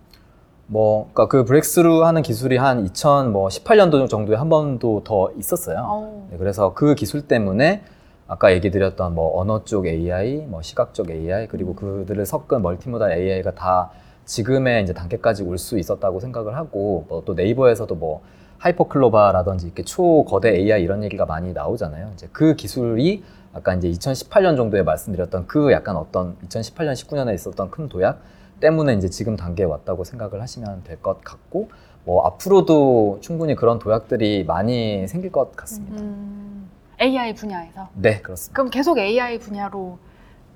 [0.67, 5.77] 뭐, 그러니까 그 브렉스루 하는 기술이 한 2018년도 정도에 한 번도 더 있었어요.
[5.87, 6.27] 어.
[6.31, 7.83] 네, 그래서 그 기술 때문에
[8.31, 13.11] 아까 얘기 드렸던 뭐 언어 쪽 AI, 뭐 시각 쪽 AI, 그리고 그들을 섞은 멀티모달
[13.11, 13.89] AI가 다
[14.23, 18.21] 지금의 이제 단계까지 올 수 있었다고 생각을 하고 뭐 또 네이버에서도 뭐
[18.59, 22.11] 하이퍼클로바라든지 이렇게 초거대 AI 이런 얘기가 많이 나오잖아요.
[22.13, 23.21] 이제 그 기술이
[23.53, 28.21] 아까 이제 2018년 정도에 말씀드렸던 그 약간 어떤 2018년, 19년에 있었던 큰 도약
[28.61, 31.67] 때문에 이제 지금 단계에 왔다고 생각을 하시면 될 것 같고
[32.05, 36.01] 뭐 앞으로도 충분히 그런 도약들이 많이 생길 것 같습니다.
[36.01, 36.50] 음.
[37.01, 37.89] AI 분야에서.
[37.95, 38.53] 네, 그렇습니다.
[38.55, 39.97] 그럼 계속 AI 분야로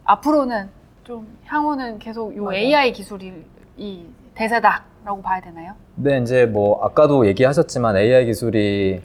[0.03, 0.69] 앞으로는
[1.03, 2.57] 좀 향후는 계속 요 맞아요.
[2.57, 3.33] AI 기술이
[3.77, 5.73] 이 대세다라고 봐야 되나요?
[5.95, 9.01] 네, 이제 뭐 아까도 얘기하셨지만 AI 기술이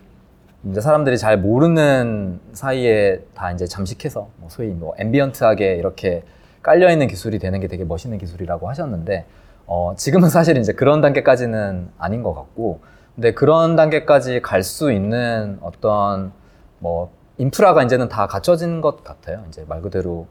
[0.64, 6.22] 이제 사람들이 잘 모르는 사이에 다 이제 잠식해서 뭐 소위 뭐 ambient하게 이렇게
[6.62, 9.24] 깔려 있는 기술이 되는 게 되게 멋있는 기술이라고 하셨는데
[9.66, 12.80] 어, 지금은 사실 이제 그런 단계까지는 아닌 것 같고
[13.14, 16.32] 근데 그런 단계까지 갈 수 있는 어떤
[16.78, 17.10] 뭐
[17.40, 19.42] 인프라가 이제는 다 갖춰진 것 같아요.
[19.48, 20.26] 이제 말 그대로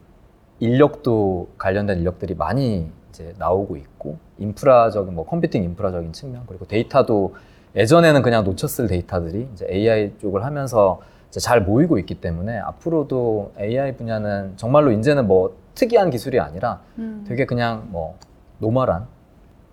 [0.60, 7.34] 인력도 관련된 인력들이 많이 이제 나오고 있고 인프라적인 뭐 컴퓨팅 인프라적인 측면 그리고 데이터도
[7.74, 11.00] 예전에는 그냥 놓쳤을 데이터들이 이제 AI 쪽을 하면서
[11.30, 17.24] 잘 모이고 있기 때문에 앞으로도 AI 분야는 정말로 이제는 뭐 특이한 기술이 아니라 음.
[17.26, 18.16] 되게 그냥 뭐
[18.58, 19.06] normal한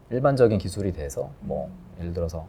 [0.09, 1.69] 일반적인 기술이 돼서 뭐
[1.99, 2.47] 예를 들어서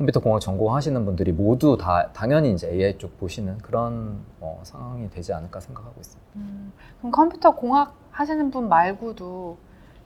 [0.00, 5.34] 컴퓨터 공학 전공하시는 분들이 모두 다 당연히 이제 AI 쪽 보시는 그런 어, 상황이 되지
[5.34, 6.30] 않을까 생각하고 있습니다.
[6.36, 9.58] 음, 그럼 컴퓨터 공학 하시는 분 말고도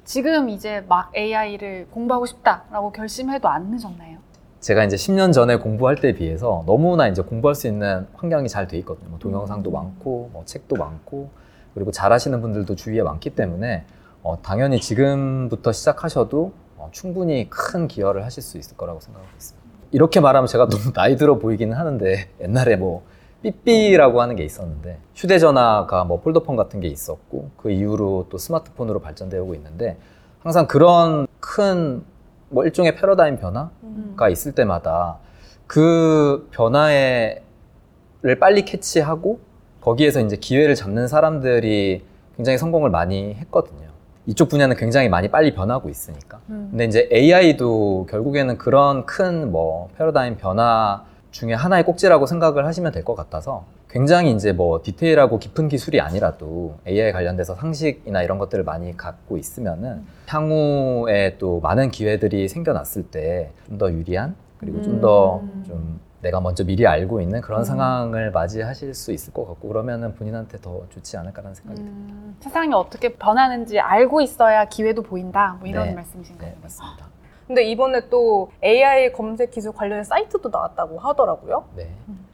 [0.02, 4.18] 지금 이제 막 AI를 공부하고 싶다라고 결심해도 안 늦었나요?
[4.58, 8.76] 제가 이제 10년 전에 공부할 때에 비해서 너무나 이제 공부할 수 있는 환경이 잘 돼
[8.78, 9.10] 있거든요.
[9.10, 11.30] 뭐 동영상도 많고, 뭐 책도 많고,
[11.72, 13.84] 그리고 잘하시는 분들도 주위에 많기 때문에
[14.24, 19.63] 어, 당연히 지금부터 시작하셔도 어, 충분히 큰 기여를 하실 수 있을 거라고 생각하고 있습니다.
[19.94, 23.04] 이렇게 말하면 제가 너무 나이 들어 보이기는 하는데 옛날에 뭐
[23.42, 29.54] 삐삐라고 하는 게 있었는데 휴대전화가 뭐 폴더폰 같은 게 있었고 그 이후로 또 스마트폰으로 발전되고
[29.54, 29.96] 있는데
[30.42, 32.14] 항상 그런 큰
[32.54, 33.70] 뭐 일종의 패러다임 변화
[34.16, 35.18] 가 있을 때마다
[35.66, 37.42] 그 변화를
[38.38, 39.40] 빨리 캐치하고
[39.80, 42.04] 거기에서 이제 기회를 잡는 사람들이
[42.36, 43.88] 굉장히 성공을 많이 했거든요.
[44.26, 46.40] 이쪽 분야는 굉장히 많이 빨리 변하고 있으니까.
[46.46, 53.04] 근데 이제 AI도 결국에는 그런 큰 뭐 패러다임 변화 중에 하나의 꼭지라고 생각을 하시면 될
[53.04, 58.96] 것 같아서 굉장히 이제 뭐 디테일하고 깊은 기술이 아니라도 AI 관련돼서 상식이나 이런 것들을 많이
[58.96, 66.40] 갖고 있으면은 향후에 또 많은 기회들이 생겨났을 때 좀 더 유리한 그리고 좀 더좀 내가
[66.40, 71.18] 먼저 미리 알고 있는 그런 상황을 맞이하실 수 있을 것 같고 그러면은 본인한테 더 좋지
[71.18, 72.14] 않을까라는 생각이 듭니다.
[72.14, 75.58] 음, 세상이 어떻게 변하는지 알고 있어야 기회도 보인다.
[75.60, 75.94] 뭐 이런 네.
[75.94, 76.50] 말씀이신가요?
[76.50, 77.08] 네, 맞습니다.
[77.46, 81.64] 근데 이번에 또 AI 검색 기술 관련된 사이트도 나왔다고 하더라고요.
[81.76, 81.90] 네.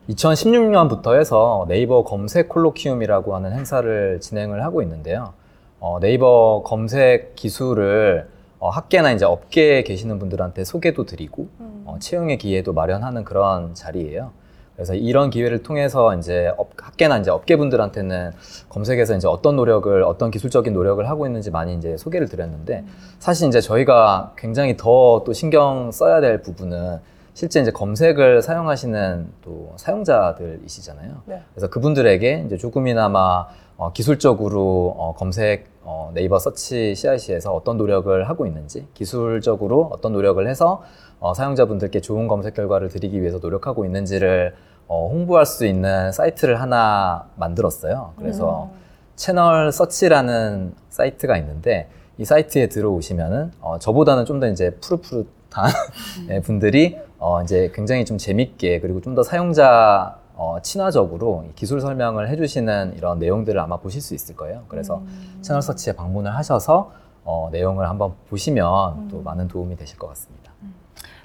[0.09, 5.35] 2016년부터 해서 네이버 검색 콜로키움이라고 하는 행사를 진행을 하고 있는데요.
[5.81, 8.29] 어, 네이버 검색 기술을
[8.61, 11.49] 어, 학계나 이제 업계에 계시는 분들한테 소개도 드리고
[11.91, 14.31] 어, 채용의 기회도 마련하는 그런 자리예요.
[14.77, 18.31] 그래서 이런 기회를 통해서 이제 업, 학계나 이제 업계분들한테는
[18.71, 22.85] 검색에서 이제 어떤 노력을 어떤 기술적인 노력을 하고 있는지 많이 이제 소개를 드렸는데
[23.19, 26.99] 사실 이제 저희가 굉장히 더 또 신경 써야 될 부분은
[27.35, 31.23] 실제 이제 검색을 사용하시는 또 사용자들이시잖아요.
[31.27, 31.43] 네.
[31.53, 38.47] 그래서 그분들에게 이제 조금이나마 어, 기술적으로 어, 검색 어, 네이버 서치 CIC에서 어떤 노력을 하고
[38.47, 40.83] 있는지 기술적으로 어떤 노력을 해서
[41.21, 44.55] 어, 사용자분들께 좋은 검색 결과를 드리기 위해서 노력하고 있는지를
[44.89, 48.15] 어, 홍보할 수 있는 사이트를 하나 만들었어요.
[48.17, 48.71] 그래서
[49.17, 55.71] 채널 서치라는 사이트가 있는데 이 사이트에 들어오시면은 어, 저보다는 좀 더 이제 푸릇푸릇한
[56.31, 61.83] 예, 분들이 어, 이제 굉장히 좀 재밌게 그리고 좀 더 사용자 어, 친화적으로 이 기술
[61.83, 64.63] 설명을 해주시는 이런 내용들을 아마 보실 수 있을 거예요.
[64.69, 65.03] 그래서
[65.43, 66.93] 채널 서치에 방문을 하셔서
[67.25, 70.40] 어, 내용을 한번 보시면 또 많은 도움이 되실 것 같습니다.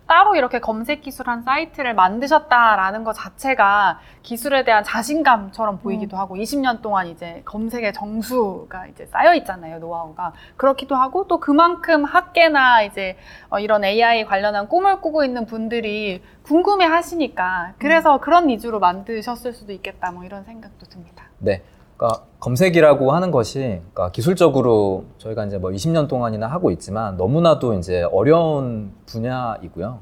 [0.07, 7.07] 따로 이렇게 검색 기술한 사이트를 만드셨다라는 것 자체가 기술에 대한 자신감처럼 보이기도 하고 20년 동안
[7.07, 13.17] 이제 검색의 정수가 이제 쌓여 있잖아요 노하우가 그렇기도 하고 또 그만큼 학계나 이제
[13.49, 19.73] 어, 이런 AI 관련한 꿈을 꾸고 있는 분들이 궁금해 하시니까 그래서 그런 니즈로 만드셨을 수도
[19.73, 21.25] 있겠다 뭐 이런 생각도 듭니다.
[21.39, 21.63] 네.
[21.97, 23.59] 그러니까 검색이라고 하는 것이
[23.93, 29.99] 그러니까 기술적으로 저희가 이제 뭐 20년 동안이나 하고 있지만 너무나도 이제 어려운 분야이고요.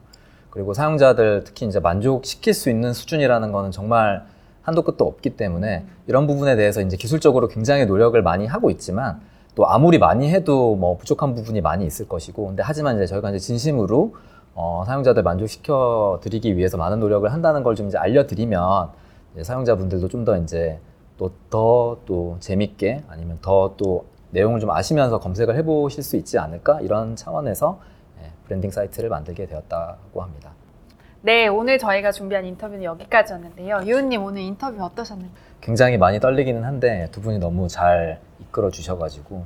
[0.49, 4.25] 그리고 사용자들 특히 이제 만족시킬 수 있는 수준이라는 거는 정말
[4.61, 9.19] 한도 끝도 없기 때문에 이런 부분에 대해서 이제 기술적으로 굉장히 노력을 많이 하고 있지만
[9.55, 13.39] 또 아무리 많이 해도 뭐 부족한 부분이 많이 있을 것이고 근데 하지만 이제 저희가 이제
[13.39, 14.15] 진심으로
[14.55, 18.89] 어, 사용자들 만족시켜 드리기 위해서 많은 노력을 한다는 걸 좀 이제 알려드리면
[19.33, 20.79] 이제 사용자분들도 좀 더 이제
[21.49, 27.80] 또더또 재밌게 아니면 더 또 내용을 좀 아시면서 검색을 해보실 수 있지 않을까 이런 차원에서
[28.21, 30.51] 예, 브랜딩 사이트를 만들게 되었다고 합니다.
[31.21, 35.30] 네 오늘 저희가 준비한 인터뷰는 여기까지였는데요 유은님 오늘 인터뷰 어떠셨나요?
[35.61, 39.45] 굉장히 많이 떨리기는 한데 두 분이 너무 잘 이끌어 주셔가지고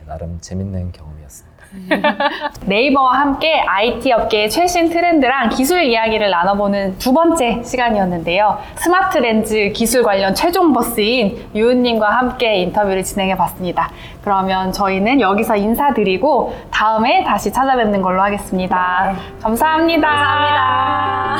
[0.00, 1.53] 예, 나름 재밌는 경험이었습니다.
[2.66, 8.58] 네이버와 함께 IT 업계의 최신 트렌드랑 기술 이야기를 나눠보는 두 번째 시간이었는데요.
[8.76, 13.90] 스마트 렌즈 기술 관련 최종 보스인 유은님과 함께 인터뷰를 진행해 봤습니다.
[14.22, 19.14] 그러면 저희는 여기서 인사드리고 다음에 다시 찾아뵙는 걸로 하겠습니다.
[19.42, 20.08] 감사합니다.
[20.08, 21.34] 감사합니다.